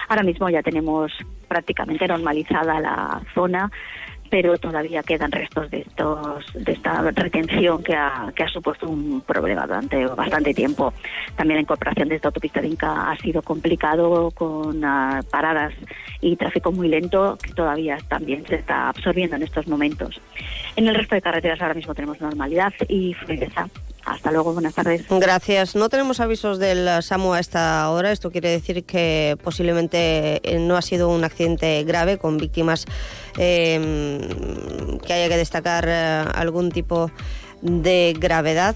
[0.10, 1.14] Ahora mismo ya tenemos
[1.48, 3.72] prácticamente normalizada la zona
[4.30, 9.22] pero todavía quedan restos de estos de esta retención que ha, que ha supuesto un
[9.22, 10.94] problema durante bastante tiempo.
[11.36, 15.74] También la incorporación de esta autopista de Inca ha sido complicado con uh, paradas
[16.22, 20.22] y tráfico muy lento que todavía también se está absorbiendo en estos momentos.
[20.76, 23.54] En el resto de carreteras ahora mismo tenemos normalidad y fluidez.
[24.06, 25.04] Hasta luego, buenas tardes.
[25.10, 25.76] Gracias.
[25.76, 28.12] No tenemos avisos del SAMU a esta hora.
[28.12, 32.86] Esto quiere decir que posiblemente eh, no ha sido un accidente grave con víctimas
[33.38, 34.20] eh,
[35.06, 37.10] que haya que destacar eh, algún tipo
[37.64, 38.76] de gravedad.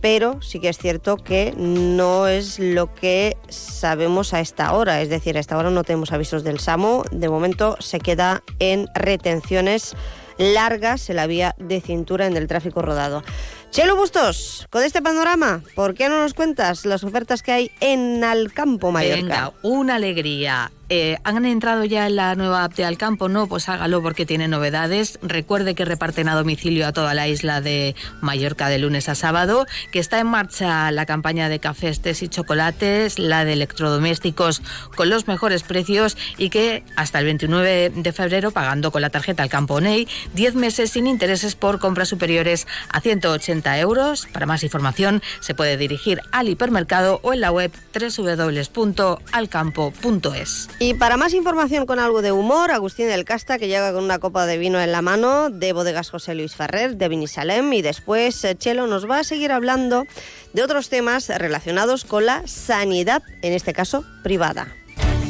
[0.00, 5.02] Pero sí que es cierto que no es lo que sabemos a esta hora.
[5.02, 7.02] Es decir, a esta hora no tenemos avisos del SAMU.
[7.10, 9.96] De momento se queda en retenciones
[10.38, 13.22] largas en la vía de cintura en el tráfico rodado.
[13.70, 18.24] Chelo Bustos, con este panorama, ¿por qué no nos cuentas las ofertas que hay en
[18.24, 19.20] Alcampo, Mallorca?
[19.20, 20.72] Venga, una alegría.
[20.90, 23.28] Eh, ¿Han entrado ya en la nueva app de Alcampo?
[23.28, 25.18] No, pues hágalo porque tiene novedades.
[25.20, 29.66] Recuerde que reparten a domicilio a toda la isla de Mallorca de lunes a sábado,
[29.92, 34.62] que está en marcha la campaña de cafés, tés y chocolates, la de electrodomésticos
[34.96, 39.42] con los mejores precios y que hasta el 29 de febrero, pagando con la tarjeta
[39.42, 44.26] Alcampo Ney, 10 meses sin intereses por compras superiores a 180 euros.
[44.32, 50.68] Para más información se puede dirigir al hipermercado o en la web www.alcampo.es.
[50.80, 54.20] Y para más información con algo de humor, Agustín del Casta, que llega con una
[54.20, 58.44] copa de vino en la mano, de bodegas José Luis Ferrer, de Vinisalem, y después
[58.44, 60.06] eh, Chelo nos va a seguir hablando
[60.52, 64.68] de otros temas relacionados con la sanidad, en este caso privada.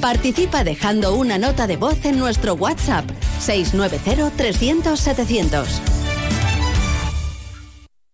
[0.03, 3.07] Participa dejando una nota de voz en nuestro WhatsApp
[3.41, 5.98] 690 300 700.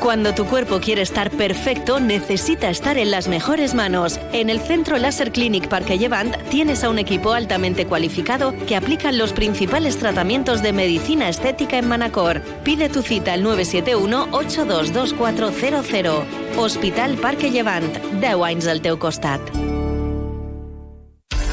[0.00, 4.18] Cuando tu cuerpo quiere estar perfecto, necesita estar en las mejores manos.
[4.32, 9.16] En el Centro Láser Clinic Parque Llevant tienes a un equipo altamente cualificado que aplican
[9.18, 12.40] los principales tratamientos de medicina estética en Manacor.
[12.62, 16.22] Pide tu cita al 971-822400.
[16.56, 17.92] Hospital Parque Llevant.
[18.20, 19.40] 10 anys al teu costat.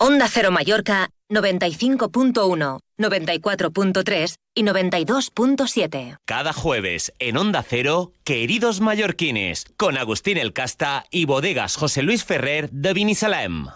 [0.00, 6.18] Onda Cero Mallorca 95.1, 94.3 y 92.7.
[6.24, 12.24] Cada jueves en Onda Cero, Queridos Mallorquines, con Agustín El Casta y Bodegas José Luis
[12.24, 13.66] Ferrer de Vinisalem.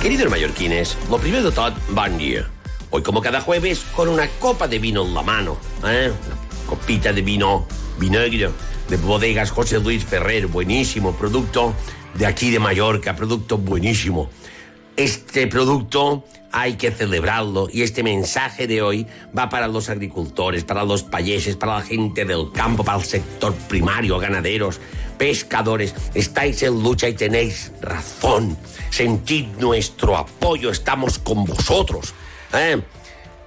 [0.00, 2.48] Queridos mallorquines, lo primero de todo, buen día.
[2.88, 6.10] Hoy, como cada jueves, con una copa de vino en la mano, ¿eh?
[6.10, 7.66] Una copita de vino
[7.98, 8.48] vinagre
[8.88, 11.74] de bodegas José Luis Ferrer, buenísimo producto
[12.14, 14.30] de aquí de Mallorca, producto buenísimo.
[14.96, 19.06] Este producto hay que celebrarlo y este mensaje de hoy
[19.36, 23.54] va para los agricultores, para los payeses, para la gente del campo, para el sector
[23.54, 24.80] primario, ganaderos,
[25.18, 25.94] pescadores.
[26.14, 28.56] Estáis en lucha y tenéis razón.
[28.90, 32.14] Sentid nuestro apoyo, estamos con vosotros.
[32.54, 32.80] ¿eh?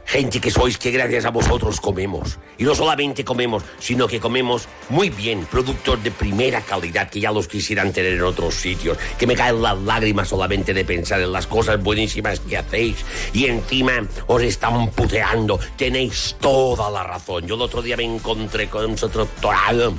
[0.09, 2.39] Gente que sois que gracias a vosotros comemos.
[2.57, 7.31] Y no solamente comemos, sino que comemos muy bien, productos de primera calidad que ya
[7.31, 8.97] los quisieran tener en otros sitios.
[9.19, 13.05] Que me caen las lágrimas solamente de pensar en las cosas buenísimas que hacéis.
[13.33, 15.59] Y encima os están puteando.
[15.77, 17.45] Tenéis toda la razón.
[17.45, 19.93] Yo el otro día me encontré con otro torado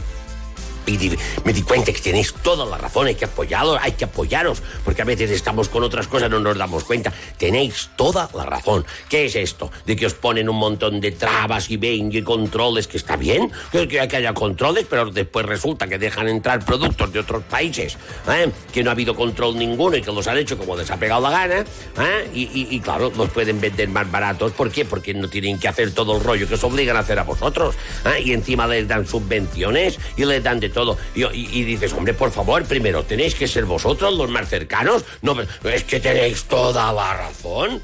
[0.86, 4.04] y di- me di cuenta que tenéis toda la razón, hay que apoyaros, hay que
[4.04, 7.12] apoyaros, porque a veces estamos con otras cosas, no nos damos cuenta.
[7.38, 8.84] Tenéis toda la razón.
[9.08, 9.70] ¿Qué es esto?
[9.86, 13.50] De que os ponen un montón de trabas y ven y controles, que está bien,
[13.72, 17.96] que, que- que haya controles, pero después resulta que dejan entrar productos de otros países,
[18.28, 18.50] ¿eh?
[18.72, 21.20] que no ha habido control ninguno y que los han hecho como les ha pegado
[21.20, 22.30] la gana, ¿eh?
[22.34, 24.52] y, y- y claro, los pueden vender más baratos.
[24.52, 24.84] ¿Por qué?
[24.84, 27.74] Porque no tienen que hacer todo el rollo que os obligan a hacer a vosotros.
[28.06, 28.22] ¿eh?
[28.24, 30.98] Y encima les dan subvenciones y les dan de todo.
[31.14, 35.04] Y, dices, hombre, por favor, primero tenéis que ser vosotros los más cercanos.
[35.22, 37.80] No, es que tenéis toda la razón.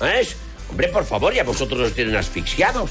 [0.00, 0.36] ¿Es?
[0.70, 2.90] Hombre, por favor, ya vosotros os tienen asfixiados.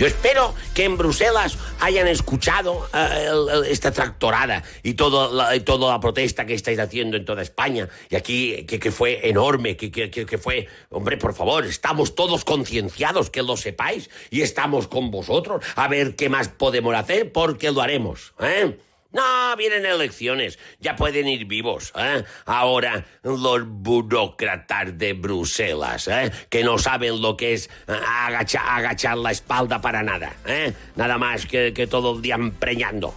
[0.00, 6.00] Yo espero que en Bruselas hayan escuchado el- esta tractorada y, todo la, toda la
[6.00, 7.86] protesta que estáis haciendo en toda España.
[8.08, 10.68] Y aquí, que, que fue enorme, que- que- que fue...
[10.88, 16.16] Hombre, por favor, estamos todos concienciados, que lo sepáis, y estamos con vosotros a ver
[16.16, 18.32] qué más podemos hacer, porque lo haremos.
[18.40, 18.78] ¿eh?
[19.12, 21.92] No, vienen elecciones, ya pueden ir vivos.
[21.96, 22.22] ¿eh?
[22.46, 26.30] Ahora los burócratas de Bruselas, ¿eh?
[26.48, 30.32] que no saben lo que es eh, agachar, la espalda para nada.
[30.46, 30.72] ¿eh?
[30.94, 33.12] Nada más que, que todo el día empreñando.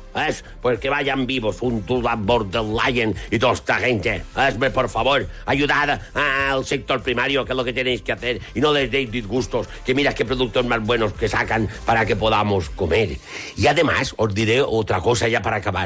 [0.61, 4.23] Pues que vayan vivos, un Tula Borderline y toda esta gente.
[4.35, 4.69] ¿eh?
[4.73, 8.73] Por favor, ayudad al sector primario, que es lo que tenéis que hacer, y no
[8.73, 13.17] les deis disgustos, que mira qué productos más buenos que sacan para que podamos comer.
[13.55, 15.82] Y además, os diré otra cosa ya para acabar.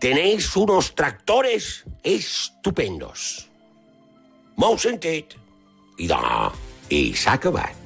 [0.00, 3.48] Tenéis unos tractores estupendos.
[4.78, 5.34] Sentit?
[5.98, 6.16] I de...
[6.90, 7.84] I s'ha acabat.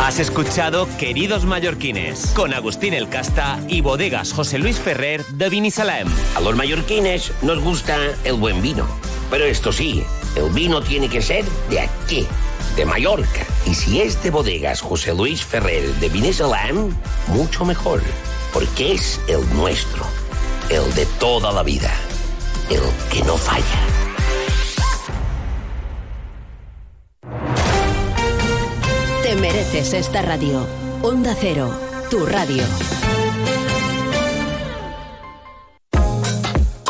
[0.00, 6.08] Has escuchado Queridos Mallorquines con Agustín El Casta y Bodegas José Luis Ferrer de Vinisalem.
[6.36, 8.86] A los mallorquines nos gusta el buen vino.
[9.30, 10.04] Pero esto sí,
[10.36, 12.26] el vino tiene que ser de aquí,
[12.76, 13.46] de Mallorca.
[13.66, 16.94] Y si es de bodegas José Luis Ferrer de Vinisalam,
[17.28, 18.02] mucho mejor.
[18.52, 20.04] Porque es el nuestro,
[20.70, 21.92] el de toda la vida,
[22.70, 23.64] el que no falla.
[29.22, 30.66] Te mereces esta radio.
[31.02, 31.70] Onda Cero,
[32.10, 32.64] tu radio.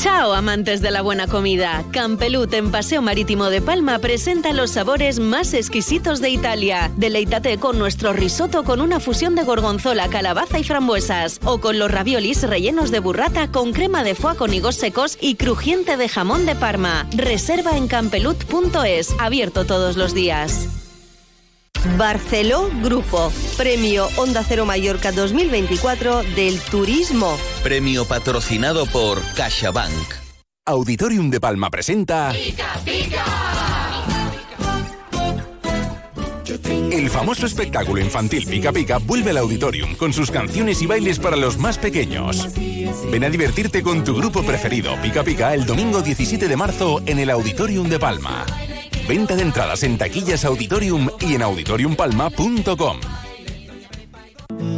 [0.00, 1.84] Chao, amantes de la buena comida.
[1.90, 6.90] Campelut en Paseo Marítimo de Palma presenta los sabores más exquisitos de Italia.
[6.96, 11.38] Deleítate con nuestro risotto con una fusión de gorgonzola, calabaza y frambuesas.
[11.44, 15.34] O con los raviolis rellenos de burrata con crema de foie con higos secos y
[15.34, 17.06] crujiente de jamón de Parma.
[17.14, 20.89] Reserva en campelut.es, abierto todos los días.
[21.96, 27.36] Barceló Grupo, Premio Onda Cero Mallorca 2024 del Turismo.
[27.62, 30.14] Premio patrocinado por CaixaBank.
[30.66, 32.32] Auditorium de Palma presenta
[36.92, 41.36] el famoso espectáculo infantil Pica Pica vuelve al Auditorium con sus canciones y bailes para
[41.36, 42.48] los más pequeños.
[43.10, 47.18] Ven a divertirte con tu grupo preferido Pica Pica el domingo 17 de marzo en
[47.18, 48.44] el Auditorium de Palma.
[49.10, 53.00] Venta de entradas en taquillas Auditorium y en auditoriumpalma.com.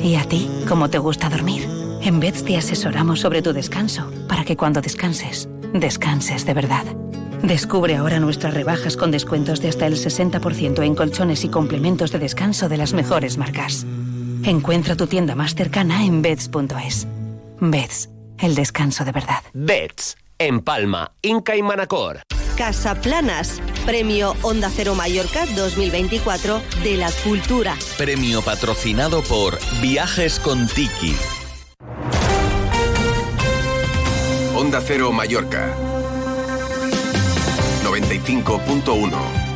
[0.02, 1.68] ¿Y a ti cómo te gusta dormir?
[2.00, 6.86] En Beds te asesoramos sobre tu descanso para que cuando descanses, descanses de verdad.
[7.42, 12.18] Descubre ahora nuestras rebajas con descuentos de hasta el 60% en colchones y complementos de
[12.18, 13.84] descanso de las mejores marcas.
[14.44, 17.06] Encuentra tu tienda más cercana en beds.es.
[17.60, 18.08] Beds,
[18.38, 19.42] el descanso de verdad.
[19.52, 22.22] Beds, en Palma, Inca y Manacor.
[22.56, 27.76] Casaplanas, Premio Onda Cero Mallorca 2024 de la Cultura.
[27.98, 31.16] Premio patrocinado por Viajes con Tiki.
[34.54, 35.74] Onda Cero Mallorca.
[37.84, 39.10] 95.1,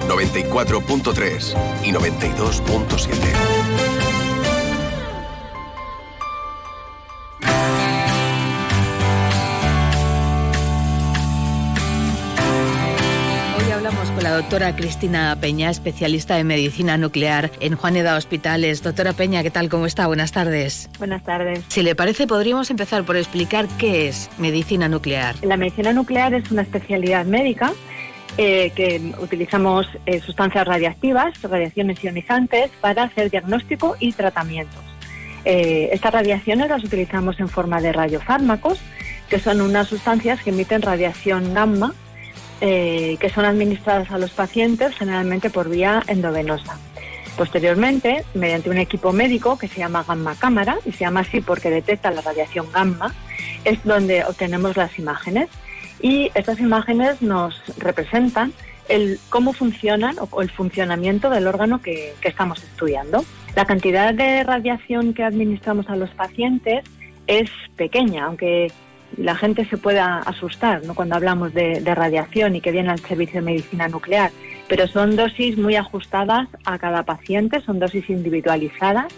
[0.08, 1.54] 94.3
[1.84, 4.05] y 92.7.
[14.26, 18.82] la doctora Cristina Peña, especialista en medicina nuclear en Juaneda Hospitales.
[18.82, 19.68] Doctora Peña, ¿qué tal?
[19.68, 20.08] ¿Cómo está?
[20.08, 20.90] Buenas tardes.
[20.98, 21.62] Buenas tardes.
[21.68, 25.36] Si le parece, podríamos empezar por explicar qué es medicina nuclear.
[25.44, 27.72] La medicina nuclear es una especialidad médica
[28.36, 34.82] eh, que utilizamos eh, sustancias radiactivas, radiaciones ionizantes, para hacer diagnóstico y tratamientos.
[35.44, 38.80] Eh, estas radiaciones las utilizamos en forma de radiofármacos,
[39.30, 41.94] que son unas sustancias que emiten radiación gamma,
[42.60, 46.78] eh, que son administradas a los pacientes generalmente por vía endovenosa.
[47.36, 51.68] Posteriormente, mediante un equipo médico que se llama gamma cámara, y se llama así porque
[51.68, 53.14] detecta la radiación gamma,
[53.64, 55.48] es donde obtenemos las imágenes.
[56.00, 58.54] Y estas imágenes nos representan
[58.88, 63.24] el cómo funcionan o el funcionamiento del órgano que, que estamos estudiando.
[63.54, 66.84] La cantidad de radiación que administramos a los pacientes
[67.26, 68.72] es pequeña, aunque
[69.16, 70.94] la gente se pueda asustar ¿no?
[70.94, 74.30] cuando hablamos de, de, radiación y que viene al servicio de medicina nuclear,
[74.68, 79.12] pero son dosis muy ajustadas a cada paciente, son dosis individualizadas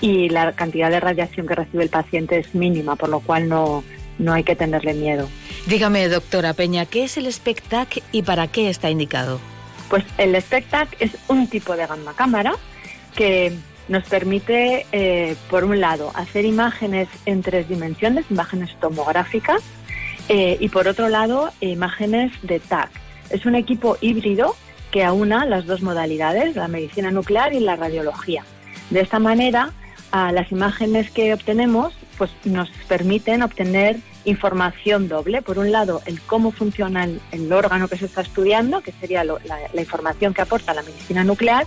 [0.00, 3.84] y la cantidad de radiación que recibe el paciente es mínima, por lo cual no,
[4.18, 5.28] no hay que tenerle miedo.
[5.66, 9.40] Dígame, doctora Peña, ¿qué es el SPECTAC y para qué está indicado?
[9.88, 12.54] Pues el SPECTAC es un tipo de gamma cámara
[13.14, 13.52] que
[13.88, 19.62] nos permite, eh, por un lado, hacer imágenes en tres dimensiones, imágenes tomográficas,
[20.28, 22.90] eh, y por otro lado, imágenes de TAC.
[23.30, 24.56] Es un equipo híbrido
[24.90, 28.44] que aúna las dos modalidades, la medicina nuclear y la radiología.
[28.90, 29.72] De esta manera,
[30.12, 35.42] las imágenes que obtenemos pues, nos permiten obtener información doble.
[35.42, 39.80] Por un lado, el cómo funciona el, órgano que se está estudiando, que sería la
[39.80, 41.66] información que aporta la medicina nuclear,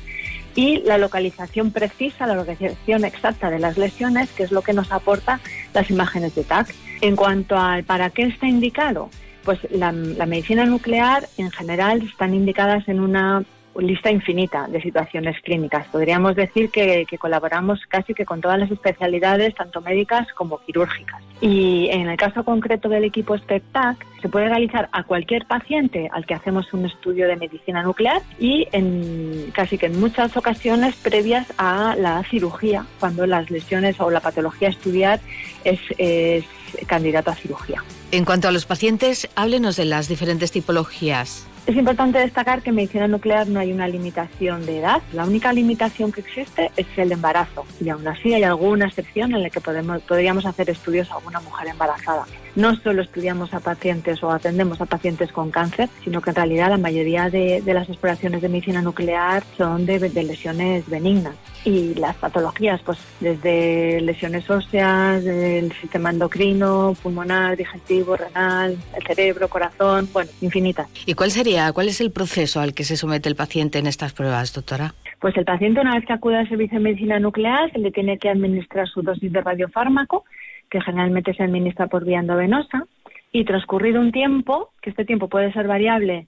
[0.58, 4.92] y la localización precisa, la localización exacta de las lesiones, que es lo que nos
[4.92, 5.40] aporta
[5.72, 6.74] las imágenes de TAC.
[7.02, 9.12] En cuanto al para qué está indicado,
[9.46, 13.46] pues la, la medicina nuclear en general están indicadas en una
[13.80, 15.88] lista infinita de situaciones clínicas.
[15.88, 21.22] Podríamos decir que, que, colaboramos casi que con todas las especialidades, tanto médicas como quirúrgicas.
[21.42, 26.26] Y en el caso concreto del equipo SPECTAC, se puede realizar a cualquier paciente al
[26.26, 31.54] que hacemos un estudio de medicina nuclear y en casi que en muchas ocasiones previas
[31.58, 35.20] a la cirugía, cuando las lesiones o la patología a estudiar
[35.64, 36.46] es, es
[36.88, 37.84] candidato a cirugía.
[38.12, 41.48] En cuanto a los pacientes, háblenos de las diferentes tipologías.
[41.68, 45.02] Es importante destacar que en medicina nuclear no hay una limitación de edad.
[45.12, 47.66] La única limitación que existe es el embarazo.
[47.82, 51.68] Y aún así hay alguna excepción en la que podríamos hacer estudios a alguna mujer
[51.68, 52.26] embarazada.
[52.58, 56.72] No solo estudiamos a pacientes o atendemos a pacientes con cáncer, sino que en realidad
[56.72, 61.36] la mayoría de, de las exploraciones de medicina nuclear son de, de, lesiones benignas.
[61.66, 69.50] Y las patologías, pues desde lesiones óseas, del sistema endocrino, pulmonar, digestivo, renal, el cerebro,
[69.50, 70.88] corazón, bueno, infinitas.
[71.06, 74.14] ¿Y cuál sería, cuál es el proceso al que se somete el paciente en estas
[74.14, 74.96] pruebas, doctora?
[75.20, 78.18] Pues el paciente una vez que acude al servicio de medicina nuclear se le tiene
[78.18, 80.26] que administrar su dosis de radiofármaco,
[80.70, 82.86] que generalmente se administra por vía endovenosa,
[83.32, 86.28] y transcurrido un tiempo, que este tiempo puede ser variable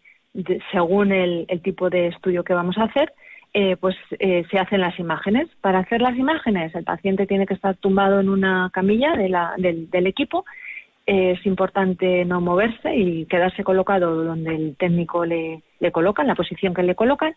[0.71, 3.11] según el, tipo de estudio que vamos a hacer,
[3.53, 5.47] eh, pues eh, se hacen las imágenes.
[5.61, 10.45] Para hacer las imágenes, el paciente tiene que estar tumbado en una camilla del, equipo.
[11.05, 16.73] es importante no moverse y quedarse colocado donde el técnico le, coloca, en la posición
[16.73, 17.33] que le colocan,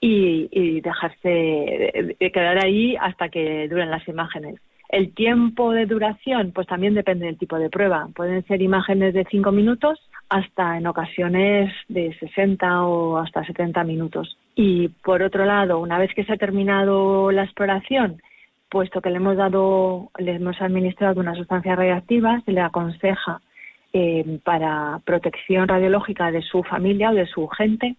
[0.00, 4.60] y dejarse quedar ahí hasta que duren las imágenes.
[4.88, 8.08] El tiempo de duración, pues también depende del tipo de prueba.
[8.14, 14.36] Pueden ser imágenes de 5 minutos hasta en ocasiones de 60 o hasta 70 minutos.
[14.54, 18.22] Y por otro lado, una vez que se ha terminado la exploración,
[18.68, 23.40] puesto que le hemos dado, le hemos administrado una sustancia radiactiva, se le aconseja
[23.92, 27.96] eh, para protección radiológica de su familia o de su gente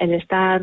[0.00, 0.62] el estar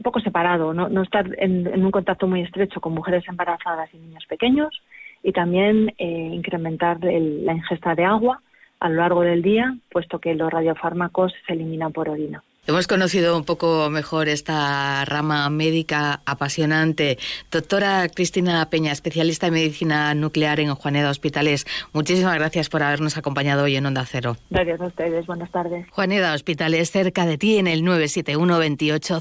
[0.00, 3.98] un poco separado, no, no estar en, un contacto muy estrecho con mujeres embarazadas y
[3.98, 4.82] niños pequeños
[5.22, 8.40] y también eh, incrementar la ingesta de agua
[8.80, 12.42] a lo largo del día, puesto que los radiofármacos se eliminan por orina.
[12.66, 17.18] Hemos conocido un poco mejor esta rama médica apasionante.
[17.50, 23.64] Doctora Cristina Peña, especialista en medicina nuclear en Juaneda Hospitales, muchísimas gracias por habernos acompañado
[23.64, 24.36] hoy en Onda Cero.
[24.50, 25.86] Gracias a ustedes, buenas tardes.
[25.90, 29.20] Juaneda Hospitales, cerca de ti en el 971 28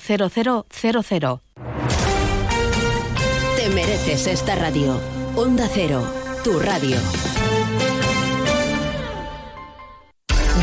[3.55, 4.99] Te mereces esta radio.
[5.35, 6.03] Onda Cero,
[6.43, 6.97] tu radio.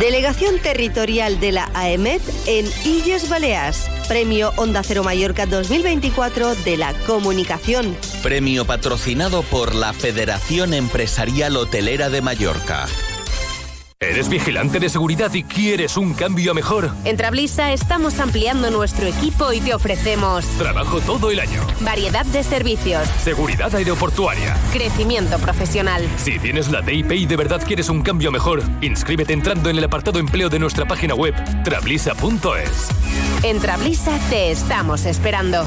[0.00, 3.88] Delegación Territorial de la AEMET en Illes Baleares.
[4.08, 7.96] Premio Onda Cero Mallorca 2024 de la Comunicación.
[8.22, 12.86] Premio patrocinado por la Federación Empresarial Hotelera de Mallorca.
[14.08, 16.90] ¿Eres vigilante de seguridad y quieres un cambio mejor?
[17.04, 22.44] En Trablisa estamos ampliando nuestro equipo y te ofrecemos trabajo todo el año, variedad de
[22.44, 26.06] servicios, seguridad aeroportuaria, crecimiento profesional.
[26.18, 29.84] Si tienes la DIP y de verdad quieres un cambio mejor, inscríbete entrando en el
[29.84, 31.34] apartado empleo de nuestra página web
[31.64, 32.88] trablisa.es.
[33.42, 35.66] En Trablisa te estamos esperando.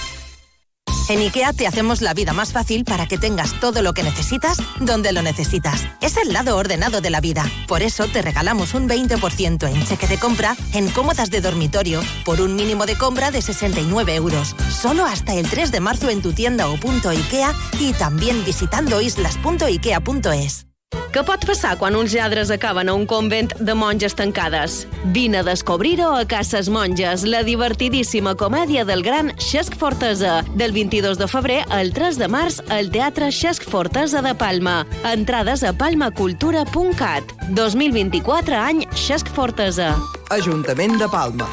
[1.11, 4.59] En IKEA te hacemos la vida más fácil para que tengas todo lo que necesitas
[4.79, 5.85] donde lo necesitas.
[5.99, 7.43] Es el lado ordenado de la vida.
[7.67, 12.39] Por eso te regalamos un 20% en cheque de compra en cómodas de dormitorio por
[12.39, 14.55] un mínimo de compra de 69 euros.
[14.69, 19.01] Solo hasta el 3 de marzo en tu tienda o punto IKEA y también visitando
[19.01, 20.70] islas.ikea.es.
[21.11, 24.85] Què pot passar quan uns lladres acaben a un convent de monges tancades?
[25.11, 31.19] Vine a descobrir-ho a Cases Monges, la divertidíssima comèdia del gran Xesc Fortesa, del 22
[31.19, 34.85] de febrer al 3 de març al Teatre Xesc Fortesa de Palma.
[35.11, 37.35] Entrades a palmacultura.cat.
[37.59, 39.91] 2024 any Xesc Fortesa.
[40.31, 41.51] Ajuntament de Palma.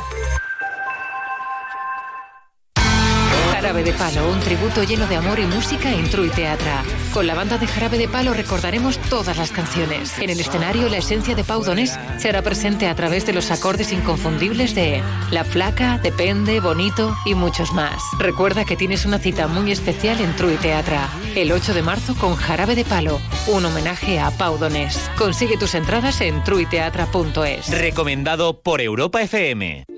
[3.58, 6.84] Jarabe de Palo, un tributo lleno de amor y música en True Teatra.
[7.12, 10.16] Con la banda de Jarabe de Palo recordaremos todas las canciones.
[10.20, 13.90] En el escenario, la esencia de Pau Donés será presente a través de los acordes
[13.90, 15.02] inconfundibles de
[15.32, 18.00] La Flaca, Depende, Bonito y muchos más.
[18.20, 22.36] Recuerda que tienes una cita muy especial en True Teatra, el 8 de marzo con
[22.36, 25.10] Jarabe de Palo, un homenaje a Pau Donés.
[25.18, 27.70] Consigue tus entradas en truiteatra.es.
[27.76, 29.97] Recomendado por Europa FM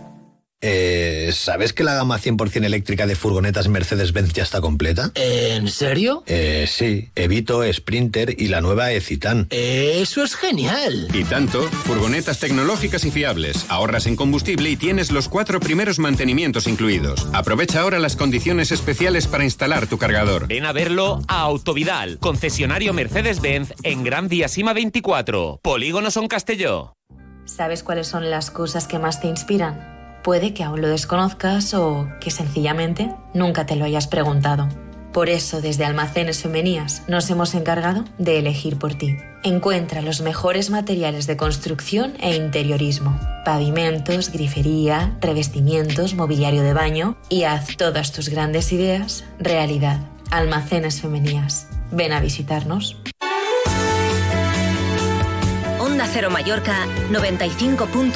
[0.61, 5.11] Eh, ¿Sabes que la gama 100% eléctrica de furgonetas Mercedes-Benz ya está completa?
[5.15, 6.23] ¿En serio?
[6.27, 9.47] Eh, sí, Evito, Sprinter y la nueva Ecitan.
[9.49, 11.07] Eso es genial.
[11.13, 16.67] Y tanto, furgonetas tecnológicas y fiables, ahorras en combustible y tienes los cuatro primeros mantenimientos
[16.67, 17.27] incluidos.
[17.33, 20.47] Aprovecha ahora las condiciones especiales para instalar tu cargador.
[20.47, 26.93] Ven a verlo a Autovidal, concesionario Mercedes-Benz en Gran Vía Sima 24, Polígono Son Castelló.
[27.45, 30.00] ¿Sabes cuáles son las cosas que más te inspiran?
[30.23, 34.69] Puede que aún lo desconozcas o que sencillamente nunca te lo hayas preguntado.
[35.11, 39.17] Por eso, desde Almacenes Femenías nos hemos encargado de elegir por ti.
[39.43, 47.43] Encuentra los mejores materiales de construcción e interiorismo, pavimentos, grifería, revestimientos, mobiliario de baño y
[47.43, 49.99] haz todas tus grandes ideas realidad.
[50.29, 51.67] Almacenes Femenías.
[51.91, 53.01] Ven a visitarnos.
[56.07, 58.11] Cero Mallorca 95.1,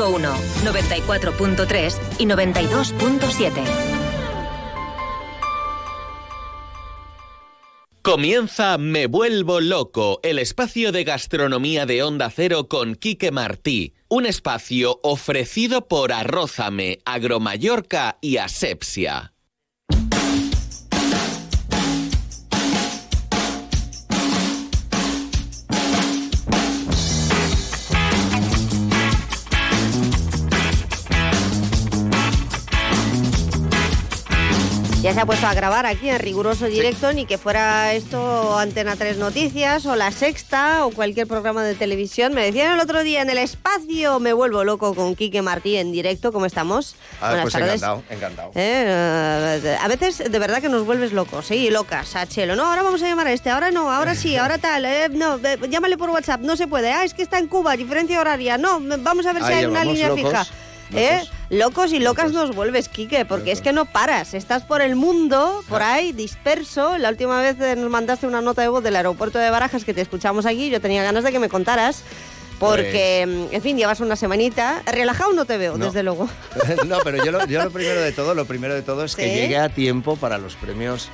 [0.64, 3.96] 94.3 y 92.7.
[8.06, 13.96] Comienza Me Vuelvo Loco, el espacio de gastronomía de Onda Cero con Quique Martí.
[14.10, 19.35] Un espacio ofrecido por Arrózame, Agromallorca y Asepsia.
[35.06, 38.96] Ya se ha puesto a grabar aquí en riguroso directo, ni que fuera esto Antena
[38.96, 42.34] 3 Noticias o La Sexta o cualquier programa de televisión.
[42.34, 45.92] Me decían el otro día en el espacio, me vuelvo loco con Quique Martí en
[45.92, 46.32] directo.
[46.34, 46.96] ¿Cómo estamos?
[47.22, 47.76] Ah, Buenas pues tardes.
[47.76, 48.52] encantado, encantado.
[48.56, 51.68] Eh, a veces de verdad que nos vuelves locos, ¿sí?
[51.68, 52.56] Y locas, a Chelo.
[52.56, 54.86] No, ahora vamos a llamar a este, ahora no, ahora sí, ahora tal.
[54.86, 56.92] eh, no, eh, llámale por WhatsApp, no se puede.
[56.92, 58.58] Ah, es que está en Cuba, diferencia horaria.
[58.58, 60.48] No, vamos a ver si hay una línea locos, fija.
[60.94, 61.22] ¿Eh?
[61.50, 64.34] Locos y locas nos vuelves, Quique, porque es que no paras.
[64.34, 66.98] Estás por el mundo, por ahí, disperso.
[66.98, 70.02] La última vez nos mandaste una nota de voz del aeropuerto de Barajas que te
[70.02, 70.70] escuchamos aquí.
[70.70, 72.04] Yo tenía ganas de que me contaras.
[72.60, 74.82] Porque, mm, en fin, llevas una semanita.
[74.86, 75.86] Relajado no te veo, Pues No.
[75.88, 76.30] desde luego.
[76.88, 79.30] no, pero yo lo, yo lo primero de todo, lo primero de todo es que
[79.30, 81.10] llegue a tiempo para los premios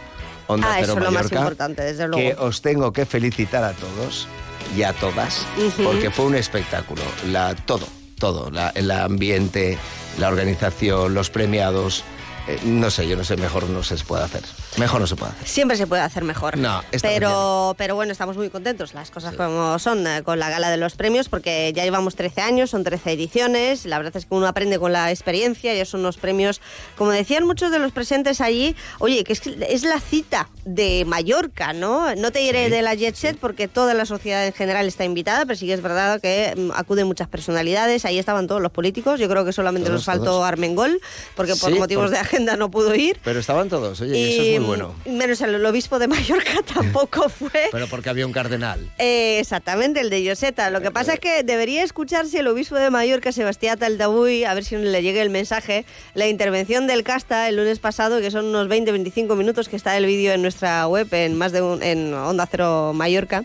[0.48, 2.44] Onda ah, Cero eso es lo más importante, desde que luego.
[2.44, 4.28] os tengo que felicitar a todos
[4.76, 5.46] y a todas,
[5.84, 7.02] porque fue un espectáculo.
[7.28, 7.88] La, todo,
[8.22, 9.80] todo, el ambiente,
[10.20, 12.04] la organización, los premiados.
[12.48, 14.42] Eh, no sé, yo no sé, mejor no se puede hacer.
[14.78, 15.48] Mejor no se puede hacer.
[15.48, 16.58] Siempre se puede hacer mejor.
[16.58, 20.70] No, pero, pero bueno, estamos muy contentos, las cosas como son, eh, con la gala
[20.70, 24.34] de los premios, porque ya llevamos 13 años, son 13 ediciones, la verdad es que
[24.34, 26.62] uno aprende con la experiencia, ya son unos premios,
[26.98, 31.74] como decían muchos de los presentes allí, oye, que es, es la cita de Mallorca,
[31.74, 32.16] ¿no?
[32.16, 35.46] No te diré de la Jet Set, porque toda la sociedad en general está invitada,
[35.46, 39.20] pero sí que es verdad que mm, acuden muchas personalidades, ahí estaban todos los políticos,
[39.20, 40.46] yo creo que solamente Todos, nos faltó todos.
[40.48, 41.00] Armengol,
[41.36, 43.20] porque por Sí, motivos por- de agenda no pudo ir.
[43.24, 44.96] Pero estaban todos, oye, y eso es muy bueno.
[45.06, 47.70] Menos el obispo de Mallorca tampoco fue.
[47.72, 48.90] Pero porque había un cardenal.
[48.98, 50.70] Eh, exactamente, el de Yoseta.
[50.70, 54.64] Lo que pasa es que debería escucharse el obispo de Mallorca, Sebastián Taldabuy, a ver
[54.64, 58.68] si le llegue el mensaje, la intervención del Casta el lunes pasado, que son unos
[58.68, 62.48] 20-25 minutos, que está el vídeo en nuestra web, en más de un, en Onda
[62.50, 63.44] Cero Mallorca,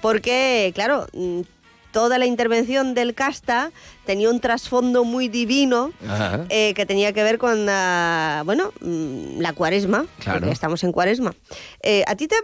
[0.00, 1.40] porque, claro, mm,
[1.92, 3.72] toda la intervención del Casta
[4.08, 5.92] tenía un trasfondo muy divino
[6.48, 10.38] eh, que tenía que ver con la, bueno, mm, la cuaresma, Claro.
[10.40, 11.34] porque estamos en cuaresma.
[11.82, 12.36] Eh, a ti te,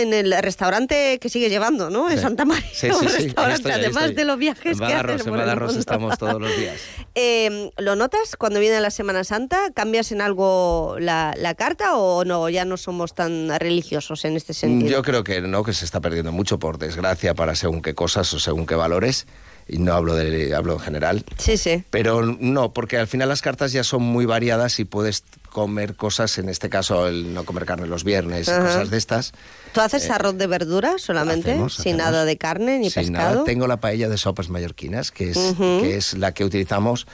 [0.00, 2.08] en el restaurante que sigues llevando, ¿no?
[2.10, 2.22] En Sí.
[2.22, 5.38] Santa María, Sí, sí, restaurante, estoy, además de los viajes En que haces en el
[5.38, 5.80] Badarros mundo.
[5.80, 6.76] estamos todos los días.
[7.14, 9.70] Eh, ¿Lo notas cuando viene la Semana Santa?
[9.74, 12.48] ¿Cambias en algo la, la carta o no?
[12.48, 14.90] Ya no somos tan religiosos en este sentido.
[14.90, 18.32] Yo creo que no, que se está perdiendo mucho, por desgracia, para según qué cosas
[18.32, 19.26] o según qué valores.
[19.72, 21.24] Y no hablo, de, hablo en general.
[21.38, 21.82] Sí, sí.
[21.88, 26.36] Pero no, porque al final las cartas ya son muy variadas y puedes comer cosas,
[26.38, 29.32] en este caso el no comer carne los viernes y cosas de estas.
[29.72, 31.52] ¿Tú haces Eh, arroz de verdura solamente?
[31.52, 31.98] hacemos, sin hacemos.
[31.98, 33.34] nada de carne ni Sin pescado.
[33.36, 33.44] nada.
[33.44, 37.06] Tengo la paella de sopas mallorquinas, que es, que es la que utilizamos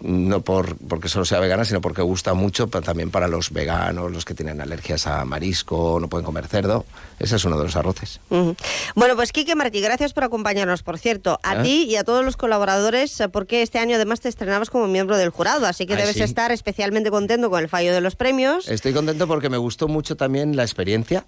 [0.00, 4.12] no por porque solo sea vegana, sino porque gusta mucho, pero también para los veganos,
[4.12, 6.84] los que tienen alergias a marisco, no pueden comer cerdo.
[7.18, 8.20] Ese es uno de los arroces.
[8.28, 11.62] Bueno, pues Quique Martí, gracias por acompañarnos, por cierto, a ¿Eh?
[11.62, 15.16] ti y a todos los colaboradores, eh, porque este año además te estrenabas como miembro
[15.16, 16.22] del jurado, así que Ay, debes sí.
[16.22, 18.68] estar especialmente contento con el fallo de los premios.
[18.68, 21.24] Estoy contento porque me gustó mucho también la experiencia.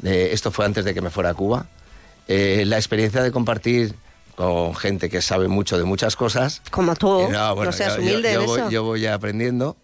[0.00, 1.66] De- esto fue antes de que me fuera a Cuba.
[2.26, 3.94] Eh, la experiencia de compartir
[4.36, 6.62] con gente que sabe mucho de muchas cosas.
[6.70, 8.70] Como tú, Eh, no, bueno, no seas yo- humilde yo, en yo voy, eso.
[8.70, 9.76] yo voy aprendiendo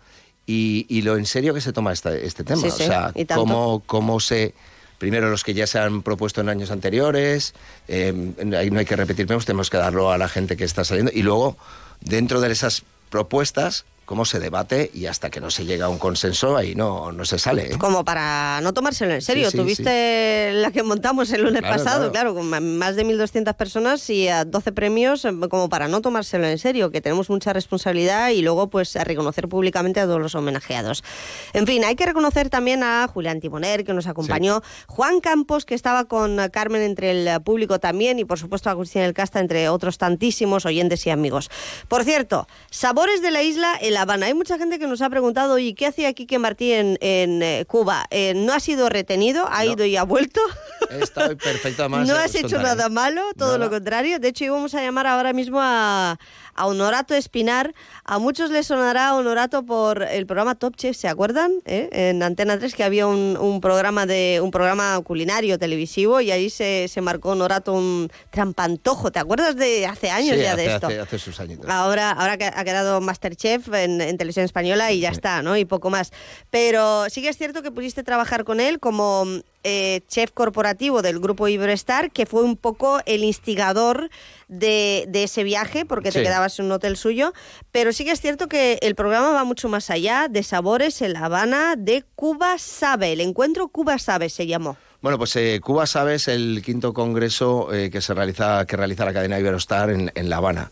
[0.46, 2.60] y, y lo en serio que se toma esta- este tema.
[2.62, 4.54] Sí, o sí, sea, cómo, cómo se...
[4.98, 7.54] Primero los que ya se han propuesto en años anteriores,
[7.88, 8.12] eh,
[8.54, 11.10] ahí no hay que repetir menos, tenemos que darlo a la gente que está saliendo.
[11.14, 11.56] Y luego,
[12.02, 15.98] dentro de esas propuestas, cómo se debate y hasta que no se llega a un
[15.98, 17.74] consenso, ahí no, no se sale.
[17.74, 17.78] ¿eh?
[17.78, 19.44] Como para no tomárselo en serio.
[19.44, 22.34] Sí, sí, Tuviste la que montamos el lunes Claro, pasado, claro.
[22.34, 22.34] claro.
[22.34, 26.58] con más de 1.200 personas y a 12 premios, eh, como para no tomárselo en
[26.58, 31.04] serio, que tenemos mucha responsabilidad y luego pues a reconocer públicamente a todos los homenajeados.
[31.52, 35.76] En fin, hay que reconocer también a Julián Timoner, que nos acompañó, Juan Campos, que
[35.76, 39.98] estaba con Carmen entre el público también, y por supuesto Agustín El Casta, entre otros
[39.98, 41.48] tantísimos oyentes y amigos.
[41.86, 44.26] Por cierto, Sabores de la Isla, el La Habana.
[44.26, 47.66] Hay mucha gente que nos ha preguntado, ¿y qué hacía Quique Martí en, en eh,
[47.68, 48.06] Cuba?
[48.10, 49.72] Eh, no ha sido retenido, ha No.
[49.72, 50.40] ido y ha vuelto.
[50.88, 52.08] Está perfecto, además.
[52.08, 53.64] no os has hecho nada malo, todo Nada.
[53.66, 54.18] lo contrario.
[54.18, 56.18] De hecho, íbamos a llamar ahora mismo a,
[56.60, 57.74] a Honorato Espinar.
[58.04, 61.52] A muchos les sonará Honorato por el programa Top Chef, ¿se acuerdan?
[61.64, 61.88] ¿Eh?
[61.90, 66.50] En Antena 3 que había un, un programa de un programa culinario televisivo y ahí
[66.50, 69.10] se, se marcó Honorato un trampantojo.
[69.10, 70.86] ¿Te acuerdas de hace años Sí, ya hace, de esto?
[70.88, 71.70] Hace, hace sus añitos.
[71.70, 75.56] Ahora, ahora que ha quedado Masterchef en, en televisión española y ya está, ¿no?
[75.56, 76.12] Y poco más.
[76.50, 79.24] Pero sí que es cierto que pudiste trabajar con él como
[79.64, 84.10] eh, chef corporativo del grupo Iberostar, que fue un poco el instigador
[84.48, 86.24] de, de ese viaje, porque te Sí.
[86.24, 87.32] quedabas en un hotel suyo.
[87.72, 91.12] Pero sí que es cierto que el programa va mucho más allá de sabores en
[91.12, 93.12] La Habana, de Cuba Sabe.
[93.12, 94.76] El encuentro Cuba Sabe se llamó.
[95.02, 99.14] Bueno, pues eh, Cuba Sabes, el quinto congreso eh, que se realiza, que realiza la
[99.14, 100.70] cadena Iberostar en, en La Habana.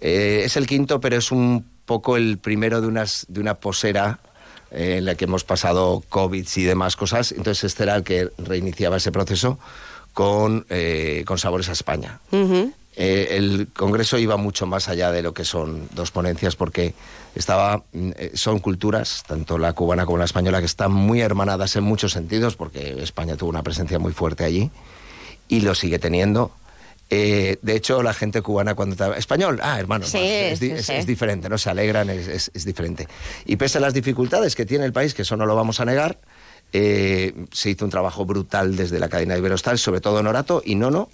[0.00, 4.20] Es el quinto, pero es un poco el primero de, unas, de una posera
[4.70, 7.32] eh, en la que hemos pasado COVID y demás cosas.
[7.32, 9.58] Entonces este era el que reiniciaba ese proceso
[10.12, 12.20] con, eh, con Sabores a España.
[13.00, 16.94] Eh, el congreso iba mucho más allá de lo que son dos ponencias porque
[17.36, 21.76] estaba mm, eh, son culturas tanto la cubana como la española que están muy hermanadas
[21.76, 24.72] en muchos sentidos porque España tuvo una presencia muy fuerte allí
[25.46, 26.50] y lo sigue teniendo
[27.10, 30.72] Eh, de hecho la gente cubana cuando está español ah hermano Sí, es, di- sí,
[30.74, 30.92] es- sí.
[30.92, 33.08] es diferente no se alegran es, diferente.
[33.46, 35.86] Y pese a las dificultades que tiene el país que eso no lo vamos a
[35.86, 36.18] negar
[36.74, 41.08] eh, se hizo un trabajo brutal desde la cadena Iberostar sobre todo Norato y Nono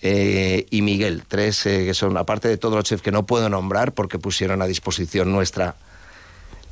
[0.00, 3.48] eh, y Miguel, tres eh, que son, aparte de todos los chefs que no puedo
[3.50, 5.74] nombrar porque pusieron a disposición nuestra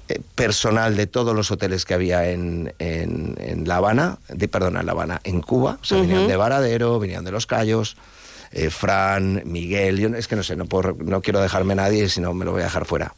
[0.09, 4.77] eh, personal de todos los hoteles que había en, en- en La Habana, de, perdón,
[4.79, 7.97] en La Habana, en Cuba, o sea, de Varadero, venían de Los Cayos,
[8.53, 12.09] eh, Fran, Miguel, yo no- es que no sé, no, puedo- no quiero dejarme nadie,
[12.09, 13.15] si no me lo voy a dejar fuera.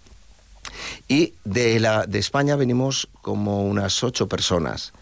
[1.09, 4.93] Y de, la, de España venimos como unas ocho personas.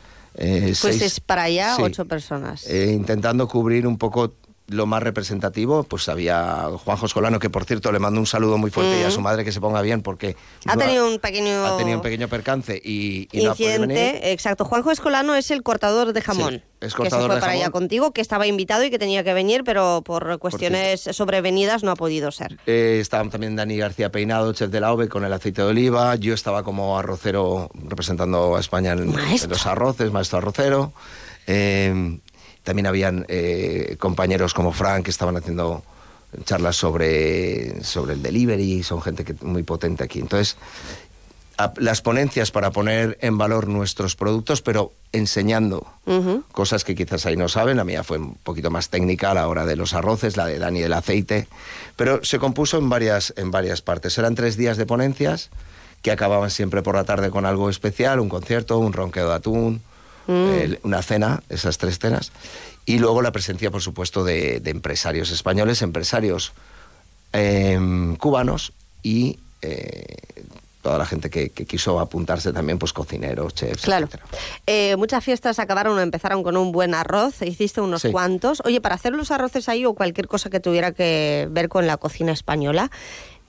[0.40, 1.82] eh, Pues seis- es para allá sí.
[1.82, 2.64] ocho personas.
[2.68, 4.34] Eh, intentando cubrir un poco
[4.68, 8.70] lo más representativo, pues había Juanjo Escolano, que por cierto le mando un saludo muy
[8.70, 9.12] fuerte y a Mm.
[9.12, 10.36] su madre que se ponga bien porque
[10.66, 13.80] Ha no tenido un pequeño, ha tenido un pequeño percance y, y no ha podido
[13.80, 13.96] venir.
[13.96, 14.32] incidente.
[14.32, 14.64] Exacto.
[14.66, 16.54] Juanjo Escolano es el cortador de jamón.
[16.54, 18.98] Sí, es que se cortador fue de para allá contigo, que estaba invitado y que
[18.98, 22.58] tenía que venir, pero por cuestiones sobrevenidas no ha podido ser.
[22.66, 26.14] Eh, estaba también Dani García Peinado, chef de la OVE, con el aceite de oliva.
[26.16, 30.92] Yo estaba como arrocero representando a España en, en los arroces, maestro arrocero.
[31.46, 32.18] Eh,
[32.68, 35.82] también habían eh, compañeros como Frank que estaban haciendo
[36.44, 40.18] charlas sobre, sobre el delivery, son gente que, muy potente aquí.
[40.18, 40.58] Entonces,
[41.56, 45.86] a- las ponencias para poner en valor nuestros productos, pero enseñando
[46.52, 47.78] cosas que quizás ahí no saben.
[47.78, 50.58] La mía fue un poquito más técnica a la hora de los arroces, la de
[50.58, 51.48] Dani del aceite,
[51.96, 54.18] pero se compuso en varias, en varias partes.
[54.18, 55.48] Eran tres días de ponencias
[56.02, 59.80] que acababan siempre por la tarde con algo especial, un concierto, un ronqueo de atún,
[60.28, 60.74] Mm.
[60.84, 62.30] una cena, esas tres cenas,
[62.86, 66.52] y luego la presencia, por supuesto, de, de empresarios españoles, empresarios
[67.32, 68.72] em, cubanos
[69.02, 70.04] y eh,
[70.82, 74.08] toda la gente que, que quiso apuntarse también, pues cocineros, chefs, Claro.
[74.66, 78.10] Eh, muchas fiestas acabaron o empezaron con un buen arroz, hiciste unos Sí.
[78.12, 78.62] cuantos.
[78.64, 81.96] Oye, para hacer los arroces ahí o cualquier cosa que tuviera que ver con la
[81.96, 82.90] cocina española,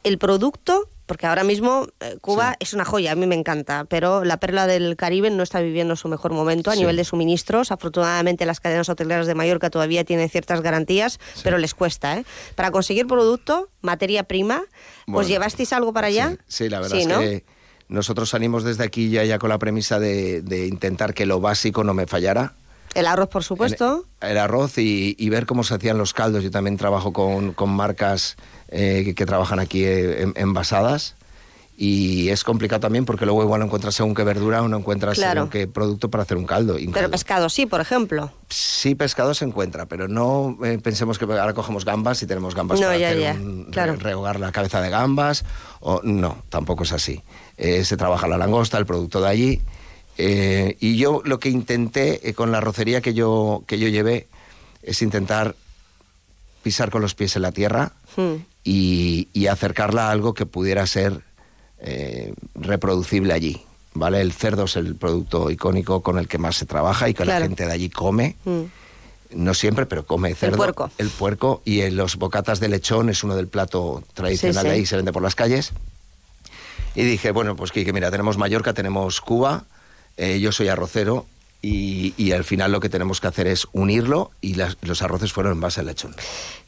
[0.03, 4.23] el producto, porque ahora mismo eh, Cuba es una joya, a mí me encanta, pero
[4.23, 6.81] la perla del Caribe no está viviendo su mejor momento a Sí.
[6.81, 7.71] nivel de suministros.
[7.71, 12.17] Afortunadamente las cadenas hoteleras de Mallorca todavía tienen ciertas garantías, pero les cuesta.
[12.19, 12.25] ¿eh?
[12.55, 14.61] Para conseguir producto, materia prima,
[15.07, 16.37] Bueno, llevasteis algo para allá.
[16.47, 17.19] Sí, la verdad es ¿no?
[17.19, 17.43] que
[17.87, 21.83] nosotros salimos desde aquí ya, ya con la premisa de, de intentar que lo básico
[21.83, 22.53] no me fallara.
[22.95, 24.05] El arroz, por supuesto.
[24.21, 26.43] El arroz y, y ver cómo se hacían los caldos.
[26.43, 28.35] Yo también trabajo con, con marcas
[28.69, 31.15] eh, que, que trabajan aquí eh, en- envasadas.
[31.81, 35.15] Y es complicado también porque luego igual no encuentras según qué verdura o no encuentras
[35.17, 35.33] Claro.
[35.43, 36.73] según qué producto para hacer un caldo.
[36.73, 37.11] Un Pero caldo.
[37.11, 38.33] pescado sí, por ejemplo.
[38.49, 42.81] Sí, pescado se encuentra, pero no eh, pensemos que ahora cogemos gambas y tenemos gambas
[42.81, 43.93] No, para ya, hacer ya, un- claro.
[43.95, 45.45] re- rehogar la cabeza de gambas.
[45.79, 47.21] O, no, tampoco es así.
[47.55, 49.61] Eh, se trabaja la langosta, el producto de allí.
[50.17, 54.27] eh, y yo lo que intenté eh, con la arrocería que yo, que yo llevé
[54.83, 55.55] es intentar
[56.61, 58.35] pisar con los pies en la tierra Hmm.
[58.63, 61.21] Y, y acercarla a algo que pudiera ser
[61.79, 63.61] eh, reproducible allí.
[63.93, 64.21] ¿Vale?
[64.21, 67.39] El cerdo es el producto icónico con el que más se trabaja y que Claro.
[67.39, 68.35] la gente de allí come.
[68.45, 68.61] Mm.
[69.31, 70.57] No siempre, pero come cerdo.
[70.57, 70.91] puerco.
[70.99, 74.67] El puerco y en los bocatas de lechón es uno del plato tradicional Sí, sí.
[74.67, 75.71] de ahí, se vende por las calles.
[76.95, 79.65] Y dije, bueno, pues que mira, tenemos Mallorca, tenemos Cuba,
[80.17, 81.25] eh, yo soy arrocero
[81.61, 85.31] y, y al final lo que tenemos que hacer es unirlo y las- los arroces
[85.33, 86.15] fueron en base al lechón.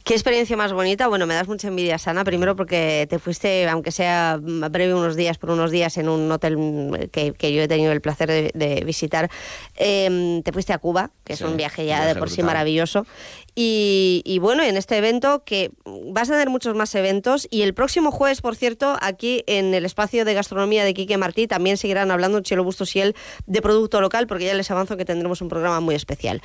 [0.03, 1.07] Qué experiencia más bonita.
[1.07, 2.23] Bueno, me das mucha envidia, Sana.
[2.23, 7.09] Primero porque te fuiste, aunque sea breve unos días, por unos días en un hotel
[7.11, 9.29] que, yo he tenido el placer de, visitar.
[9.75, 13.05] Em, te fuiste a Cuba, que es un viaje ya de por sí maravilloso.
[13.53, 18.11] Y, bueno, en este evento que vas a tener muchos más eventos y el próximo
[18.11, 22.39] jueves, por cierto, aquí en el espacio de gastronomía de Quique Martí también seguirán hablando
[22.39, 23.15] Chelo Bustos y él
[23.45, 26.41] de producto local porque ya les avanzo que tendremos un programa muy especial.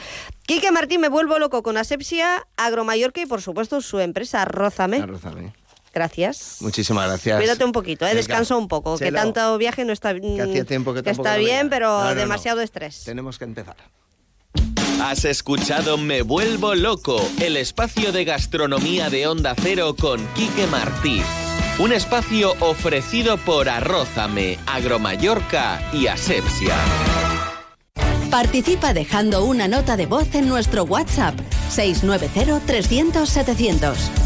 [0.46, 5.04] Quique Martí, me vuelvo loco con Asepsia, Agromallorca y por supuesto su empresa Rózame.
[5.94, 6.58] Gracias.
[6.60, 7.38] Muchísimas gracias.
[7.38, 8.14] Cuídate un poquito, ¿eh?
[8.14, 12.60] descansa un poco, que tanto viaje no está, que tiempo que, está bien, pero demasiado
[12.60, 13.04] estrés.
[13.04, 13.76] Tenemos que empezar.
[15.01, 21.20] Has escuchado Me Vuelvo Loco, el espacio de gastronomía de Onda Cero con Quique Martí.
[21.78, 26.74] Un espacio ofrecido por Arrózame, Agromallorca y Asepsia.
[28.31, 34.26] Participa dejando una nota de voz en nuestro WhatsApp 690 300 700.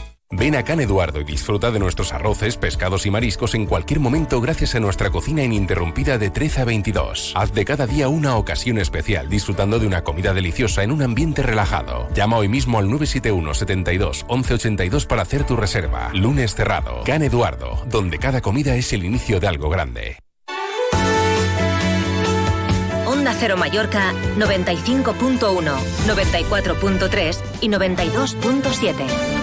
[0.31, 4.39] Ven a Can Eduardo y disfruta de nuestros arroces, pescados y mariscos en cualquier momento
[4.39, 7.33] gracias a nuestra cocina ininterrumpida de 13 a 22.
[7.35, 11.43] Haz de cada día una ocasión especial disfrutando de una comida deliciosa en un ambiente
[11.43, 12.07] relajado.
[12.13, 16.11] Llama hoy mismo al 971 72 1182 para hacer tu reserva.
[16.13, 17.03] Lunes cerrado.
[17.05, 20.17] Can Eduardo, donde cada comida es el inicio de algo grande.
[23.05, 25.39] Onda Cero Mallorca 95.1,
[26.07, 29.40] 94.3 y 92.7.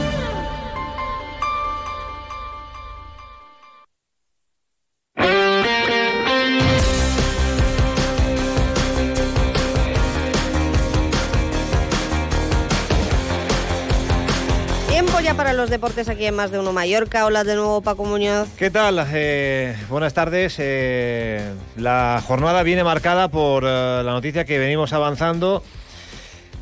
[15.59, 17.26] los deportes aquí en Más de Uno Mallorca.
[17.26, 18.48] Hola de nuevo, Paco Muñoz.
[18.56, 19.05] ¿Qué tal?
[19.12, 20.55] Eh, buenas tardes.
[20.59, 25.64] Eh, la jornada viene marcada por eh, la noticia que venimos avanzando.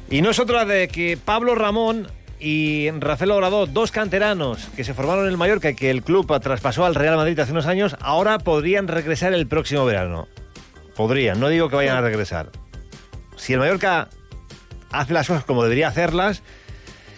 [0.09, 2.11] Y no es otra de que Pablo Ramón
[2.41, 6.27] y Rafael Obrador, dos canteranos que se formaron en el Mallorca y que el club
[6.41, 10.27] traspasó al Real Madrid hace unos años, ahora podrían regresar el próximo verano.
[10.95, 12.49] Podrían, no digo que vayan a regresar.
[13.37, 14.09] Si el Mallorca
[14.91, 16.43] hace las cosas como debería hacerlas,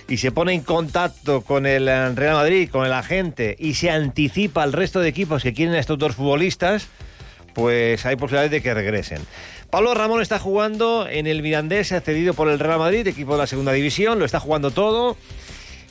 [0.08, 3.90] y se pone en contacto con el eh, Real Madrid, con el agente y se
[3.90, 6.88] anticipa al resto de equipos que quieren a estos dos futbolistas,
[7.54, 9.20] pues hay posibilidades de que regresen.
[9.70, 13.46] Pablo Ramón está jugando en el Mirandés, cedido por el Real Madrid, equipo de la
[13.46, 15.16] segunda división, lo está jugando todo.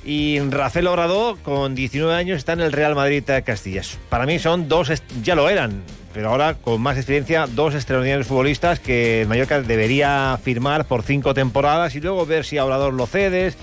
[0.03, 3.99] Y Rafael Obrador, con 19 años, está en el Real Madrid de Castillas.
[4.09, 4.91] Para mí son dos,
[5.21, 5.83] ya lo eran,
[6.13, 11.93] pero ahora con más experiencia, dos extraordinarios futbolistas que Mallorca debería firmar por cinco temporadas
[11.95, 13.57] y luego ver si Obrador lo cedes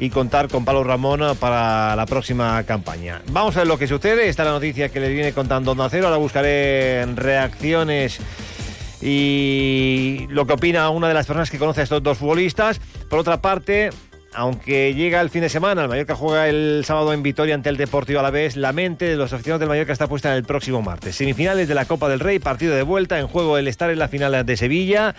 [0.00, 3.20] y contar con Pablo Ramón para la próxima campaña.
[3.32, 4.30] Vamos a ver lo que sucede.
[4.30, 6.06] Esta es la noticia que le viene contando Onda Cero.
[6.06, 8.18] Ahora buscaré reacciones
[9.02, 12.80] y lo que opina una de las personas que conoce a estos dos futbolistas.
[13.10, 13.90] Por otra parte,
[14.32, 17.76] aunque llega el fin de semana, el Mallorca juega el sábado en Vitoria ante el
[17.76, 21.16] Deportivo Alavés, la mente de los aficionados del Mallorca está puesta en el próximo martes.
[21.16, 24.08] Semifinales de la Copa del Rey, partido de vuelta, en juego el estar en la
[24.08, 25.14] final de Sevilla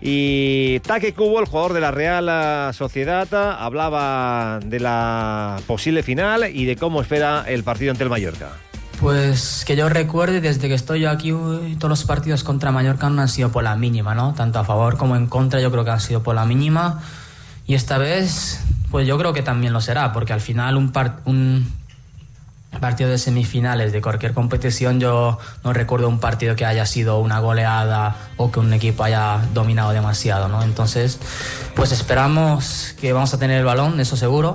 [0.00, 6.64] y Take Cubo, el jugador de la Real Sociedad, hablaba de la posible final y
[6.64, 8.50] de cómo espera el partido ante el Mallorca.
[9.00, 13.28] Pues que yo recuerde, desde que estoy aquí, todos los partidos contra Mallorca no han
[13.28, 14.34] sido por la mínima, ¿no?
[14.34, 17.00] Tanto a favor como en contra, yo creo que han sido por la mínima.
[17.66, 18.60] Y esta vez,
[18.90, 20.92] pues yo creo que también lo será, porque al final un,
[21.24, 21.72] un
[22.78, 27.40] partido de semifinales de cualquier competición, yo no recuerdo un partido que haya sido una
[27.40, 30.62] goleada o que un equipo haya dominado demasiado, ¿no?
[30.62, 31.18] Entonces,
[31.74, 34.54] pues esperamos que vamos a tener el balón, eso seguro,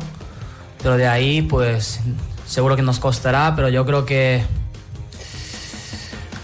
[0.82, 2.00] pero de ahí, pues
[2.48, 4.46] seguro que nos costará, pero yo creo que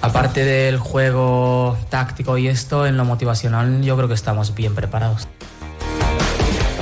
[0.02, 5.28] aparte del juego táctico y esto, en lo motivacional, yo creo que estamos bien preparados.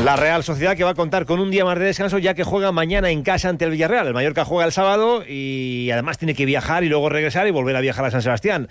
[0.03, 2.45] La Real Sociedad que va a contar con un día más de descanso ya que
[2.45, 4.07] juega mañana en casa ante el Villarreal.
[4.07, 7.75] El Mallorca juega el sábado y además tiene que viajar y luego regresar y volver
[7.75, 8.69] a viajar a San Sebastián.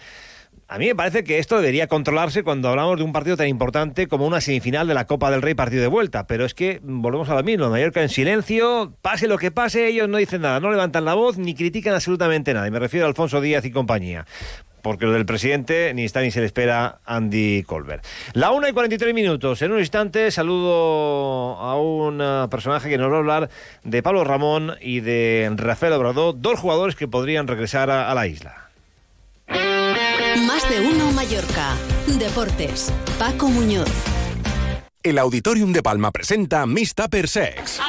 [0.69, 4.09] A mí me parece que esto debería controlarse cuando hablamos de un partido tan importante
[4.09, 6.27] como una semifinal de la Copa del Rey partido de vuelta.
[6.27, 7.69] Pero es que volvemos a lo mismo.
[7.69, 11.37] Mallorca en silencio, pase lo que pase, ellos no dicen nada, no levantan la voz
[11.37, 12.67] ni critican absolutamente nada.
[12.67, 14.25] Y me refiero a Alfonso Díaz y compañía.
[14.83, 18.05] Porque lo del presidente ni está ni se le espera Andy Colbert.
[18.33, 19.61] La 1 y 43 minutos.
[19.63, 23.51] En un instante saludo a un eh, personaje que nos va a hablar
[23.85, 28.27] de Pablo Ramón y de Rafael Obrador, dos jugadores que podrían regresar a, a la
[28.27, 28.71] isla.
[29.49, 31.75] Más de uno Mallorca.
[32.19, 32.93] Deportes.
[33.19, 33.89] Paco Muñoz.
[35.03, 37.81] El Auditorium de Palma presenta Miss Tupper Sex.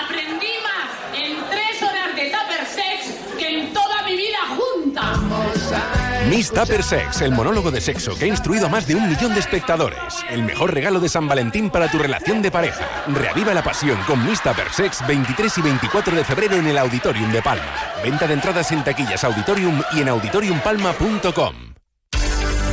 [6.30, 9.34] Miss Tupper Sex, el monólogo de sexo que ha instruido a más de un millón
[9.34, 10.24] de espectadores.
[10.30, 12.88] El mejor regalo de San Valentín para tu relación de pareja.
[13.08, 17.32] Reaviva la pasión con Miss Tupper Sex 23 y 24 de febrero en el Auditorium
[17.32, 17.66] de Palma.
[18.04, 21.56] Venta de entradas en taquillas Auditorium y en auditoriumpalma.com.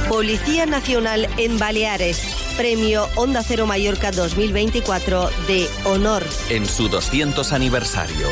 [0.08, 2.52] Policía Nacional en Baleares.
[2.58, 6.22] Premio Onda Cero Mallorca 2024 de Honor.
[6.50, 8.28] En su 200 aniversario.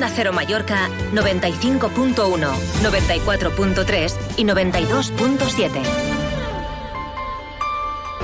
[0.00, 5.68] Onda Cero Mallorca 95.1, 94.3 y 92.7.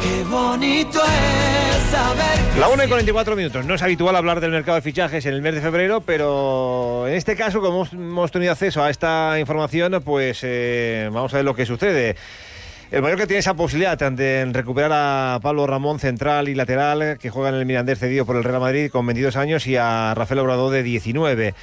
[0.03, 2.59] Qué bonito es saber.
[2.59, 3.66] La 1 y 44 minutos.
[3.66, 7.12] No es habitual hablar del mercado de fichajes en el mes de febrero, pero en
[7.15, 11.44] este caso, como hemos- hemos tenido acceso a esta información, pues eh, vamos a ver
[11.44, 12.16] lo que sucede.
[12.90, 17.48] El Mallorca tiene esa posibilidad de recuperar a Pablo Ramón, central y lateral, que juega
[17.48, 20.70] en el Mirandés cedido por el Real Madrid con 22 años, y a Rafael Obrador
[20.70, 21.54] de 19.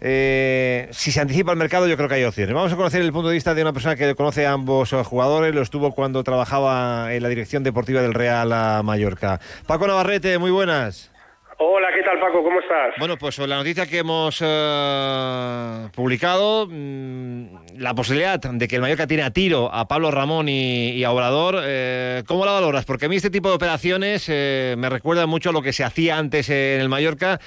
[0.00, 2.54] Eh, si se anticipa el mercado, yo creo que hay opciones.
[2.54, 5.54] Vamos a conocer el punto de vista de una persona que conoce a ambos jugadores,
[5.54, 9.40] lo estuvo cuando trabajaba en la dirección deportiva del Real a Mallorca.
[9.66, 11.12] Paco Navarrete, muy buenas.
[11.58, 12.42] Hola, ¿qué tal Paco?
[12.42, 12.94] ¿Cómo estás?
[12.98, 19.06] Bueno, pues la noticia que hemos eh, publicado, mm, la posibilidad de que el Mallorca
[19.06, 22.84] tiene a tiro a Pablo Ramón y, a Obrador, eh, ¿cómo la valoras?
[22.84, 25.84] Porque a mí este tipo de operaciones eh, me recuerda mucho a lo que se
[25.84, 27.40] hacía antes en el Mallorca.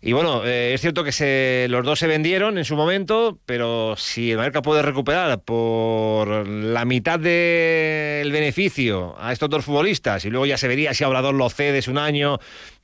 [0.00, 3.94] Y bueno, eh, es cierto que se, los dos se vendieron en su momento, pero
[3.96, 10.30] si el Mallorca puede recuperar por la mitad del beneficio a estos dos futbolistas y
[10.30, 12.40] luego ya se vería si Obrador lo cedes un año,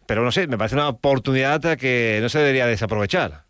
[0.06, 3.47] pero no sé, me parece una oportunidad que no se debería desaprovechar.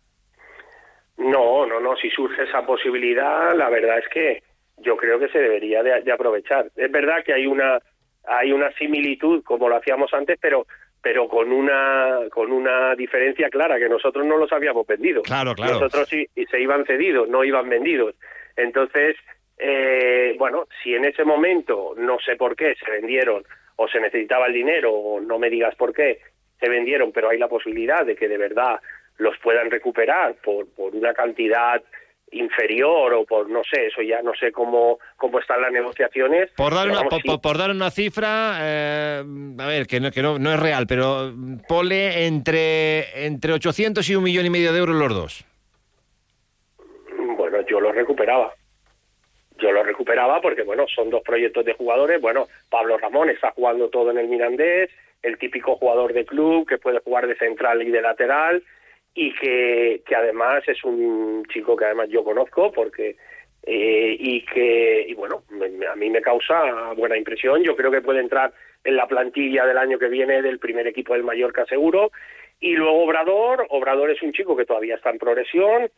[1.19, 4.43] No, no, no, si surge esa posibilidad, la verdad es que
[4.77, 6.71] yo creo que se debería de, de aprovechar.
[6.75, 7.79] Es verdad que hay una
[8.25, 10.65] hay una similitud como lo hacíamos antes, pero
[11.01, 15.21] pero con una con una diferencia clara que nosotros no los habíamos vendido.
[15.23, 15.73] Claro, claro.
[15.73, 18.15] Nosotros sí y se iban cedidos, no iban vendidos.
[18.55, 19.15] Entonces,
[19.57, 23.43] eh, bueno, si en ese momento no sé por qué se vendieron
[23.77, 26.19] o se necesitaba el dinero o no me digas por qué
[26.59, 28.79] se vendieron, pero hay la posibilidad de que de verdad
[29.19, 31.81] los puedan recuperar por, por una cantidad
[32.31, 36.51] inferior o por no sé, eso ya no sé cómo cómo están las negociaciones.
[36.55, 37.27] Por dar una, vamos, por, sí.
[37.27, 39.23] por- por dar una cifra, eh,
[39.57, 41.33] a ver, que, no, que no, no es real, pero
[41.67, 45.45] pone entre, entre 800 y un millón y medio de euros los dos.
[47.37, 48.53] Bueno, yo lo recuperaba.
[49.57, 52.21] Yo lo recuperaba porque, bueno, son dos proyectos de jugadores.
[52.21, 54.89] Bueno, Pablo Ramón está jugando todo en el Mirandés,
[55.21, 58.63] el típico jugador de club que puede jugar de central y de lateral
[59.13, 63.15] y que, que además es un chico que además yo conozco porque
[63.63, 67.63] eh, y que y bueno me- a mí me causa buena impresión.
[67.63, 68.53] Yo creo que puede entrar
[68.83, 72.11] en la plantilla del año que viene del primer equipo del Mallorca seguro.
[72.61, 73.65] Y luego Obrador.
[73.69, 75.89] Obrador es un chico que todavía está en progresión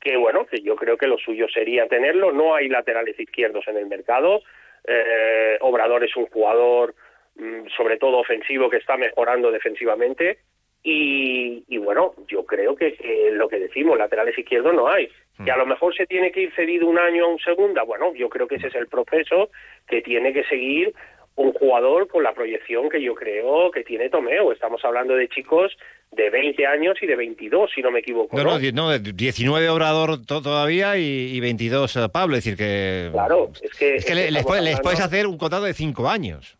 [0.00, 2.32] que bueno que yo creo que lo suyo sería tenerlo.
[2.32, 4.42] No hay laterales izquierdos en el mercado.
[4.86, 6.94] Eh, Obrador es un jugador
[7.36, 10.38] mm, sobre todo ofensivo que está mejorando defensivamente
[10.86, 12.96] y, y bueno, yo creo que,
[13.32, 15.08] lo que decimos, laterales izquierdos no hay.
[15.44, 18.14] Que a lo mejor se tiene que ir cedido un año a un segunda, bueno,
[18.14, 19.50] yo creo que ese es el proceso
[19.88, 20.94] que tiene que seguir
[21.36, 24.52] un jugador con la proyección que yo creo que tiene Tomeo.
[24.52, 25.76] Estamos hablando de chicos
[26.12, 28.36] de 20 años y de 22, si no me equivoco.
[28.36, 28.50] No, ¿no?
[28.50, 33.08] no, die- no, 19 Obrador to- todavía y, y 22 eh, Pablo, es decir que...
[33.10, 33.96] Claro, es que...
[33.96, 36.56] Es que le- les, puedes hacer un contrato de 5 años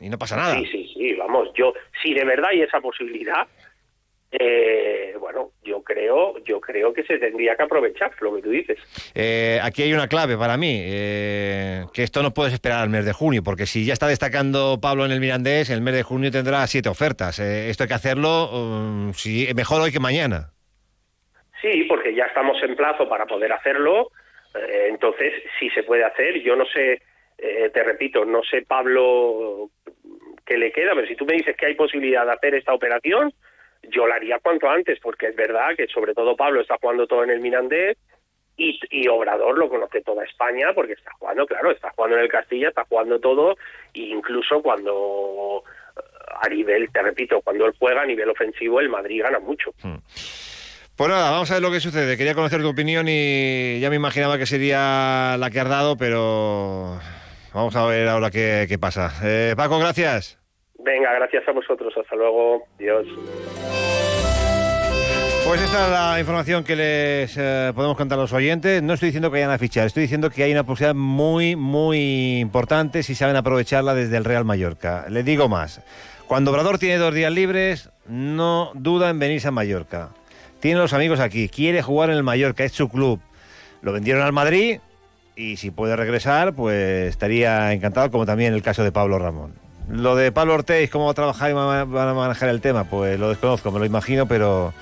[0.00, 0.56] y no pasa nada.
[0.58, 1.72] Sí, sí, sí, vamos, yo,
[2.02, 3.46] si de verdad hay esa posibilidad,
[4.30, 8.78] eh, bueno, yo creo, yo creo que se tendría que aprovechar lo que tú dices.
[9.14, 13.06] Eh, aquí hay una clave para mí, eh, que esto no puedes esperar al mes
[13.06, 16.30] de junio, porque si ya está destacando Pablo en el Mirandés, el mes de junio
[16.30, 17.38] tendrá siete ofertas.
[17.38, 20.50] Esto hay que hacerlo um, sí, mejor hoy que mañana.
[21.62, 24.10] Sí, porque ya estamos en plazo para poder hacerlo.
[24.88, 27.00] entonces, si se puede hacer, yo no sé,
[27.36, 29.70] te repito, no sé Pablo
[30.48, 33.32] qué le queda, pero si tú me dices que hay posibilidad de hacer esta operación,
[33.82, 37.22] yo la haría cuanto antes, porque es verdad que sobre todo Pablo está jugando todo
[37.24, 37.98] en el Mirandés
[38.56, 42.30] y, y, Obrador lo conoce toda España porque está jugando, claro, está jugando en el
[42.30, 43.56] Castilla, está jugando todo,
[43.94, 45.62] e incluso cuando
[46.40, 49.70] a nivel, te repito, cuando él juega a nivel ofensivo, el Madrid gana mucho.
[49.82, 49.96] Hmm.
[50.96, 52.16] Pues nada, vamos a ver lo que sucede.
[52.16, 56.98] Quería conocer tu opinión y ya me imaginaba que sería la que has dado, pero
[57.52, 59.12] vamos a ver ahora qué, qué pasa.
[59.22, 60.38] Eh, Paco, gracias.
[60.78, 61.92] Venga, gracias a vosotros.
[61.96, 62.64] Hasta luego.
[62.78, 63.06] Dios.
[65.48, 68.82] Pues esta es la información que les eh, podemos contar a los oyentes.
[68.82, 72.38] No estoy diciendo que vayan a fichar, estoy diciendo que hay una posibilidad muy, muy
[72.38, 75.06] importante si saben aprovecharla desde el Real Mallorca.
[75.08, 75.80] Le digo más.
[76.26, 80.10] Cuando Obrador tiene dos días libres, no duda en venirse a Mallorca.
[80.60, 83.18] Tiene los amigos aquí, quiere jugar en el Mallorca, es su club.
[83.80, 84.80] Lo vendieron al Madrid
[85.38, 89.54] y si puede regresar, pues estaría encantado, como también el caso de Pablo Ramón.
[89.88, 93.18] Lo de Pablo Ortiz, cómo va a trabajar y van a manejar el tema, pues
[93.18, 94.74] lo desconozco, me lo imagino, pero,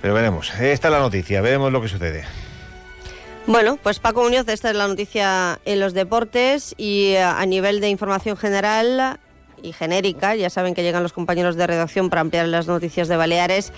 [0.00, 0.50] pero veremos.
[0.58, 2.24] Esta es la noticia, veremos lo que sucede.
[3.46, 7.80] Bueno, pues Paco Muñoz, esta es la noticia en los deportes y eh, a nivel
[7.80, 9.18] de información general,
[9.64, 10.36] y genérica.
[10.36, 13.72] Ya saben que llegan los compañeros de redacción para ampliar las noticias de Baleares.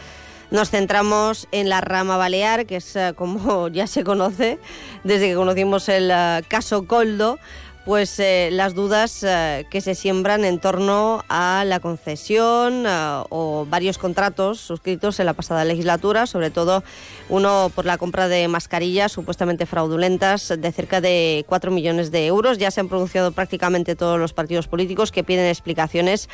[0.51, 4.59] Nos centramos en la rama balear, que es eh, como ya se conoce
[5.05, 7.39] desde que conocimos el eh, caso Coldo
[7.85, 9.25] pues eh, las dudas
[9.71, 15.65] que se siembran en torno a la concesión o varios contratos suscritos en la pasada
[15.65, 16.83] legislatura, sobre todo
[17.29, 22.59] uno por la compra de mascarillas supuestamente fraudulentas de cerca de 4 millones de euros.
[22.59, 26.29] Ya se han pronunciado prácticamente todos los partidos políticos que piden explicaciones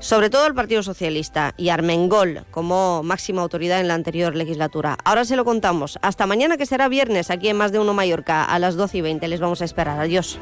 [0.00, 4.98] sobre todo el Partido Socialista y Armengol como máxima autoridad en la anterior legislatura.
[5.04, 5.98] Ahora se lo contamos.
[6.02, 9.00] Hasta mañana, que será viernes, aquí en Más de Uno Mallorca, a las 12 y
[9.02, 9.28] 20.
[9.28, 10.00] Les vamos a esperar.
[10.00, 10.38] Adiós.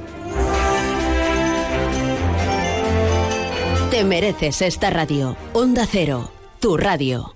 [3.90, 5.36] Te mereces esta radio.
[5.52, 6.30] Onda Cero,
[6.60, 7.34] tu radio.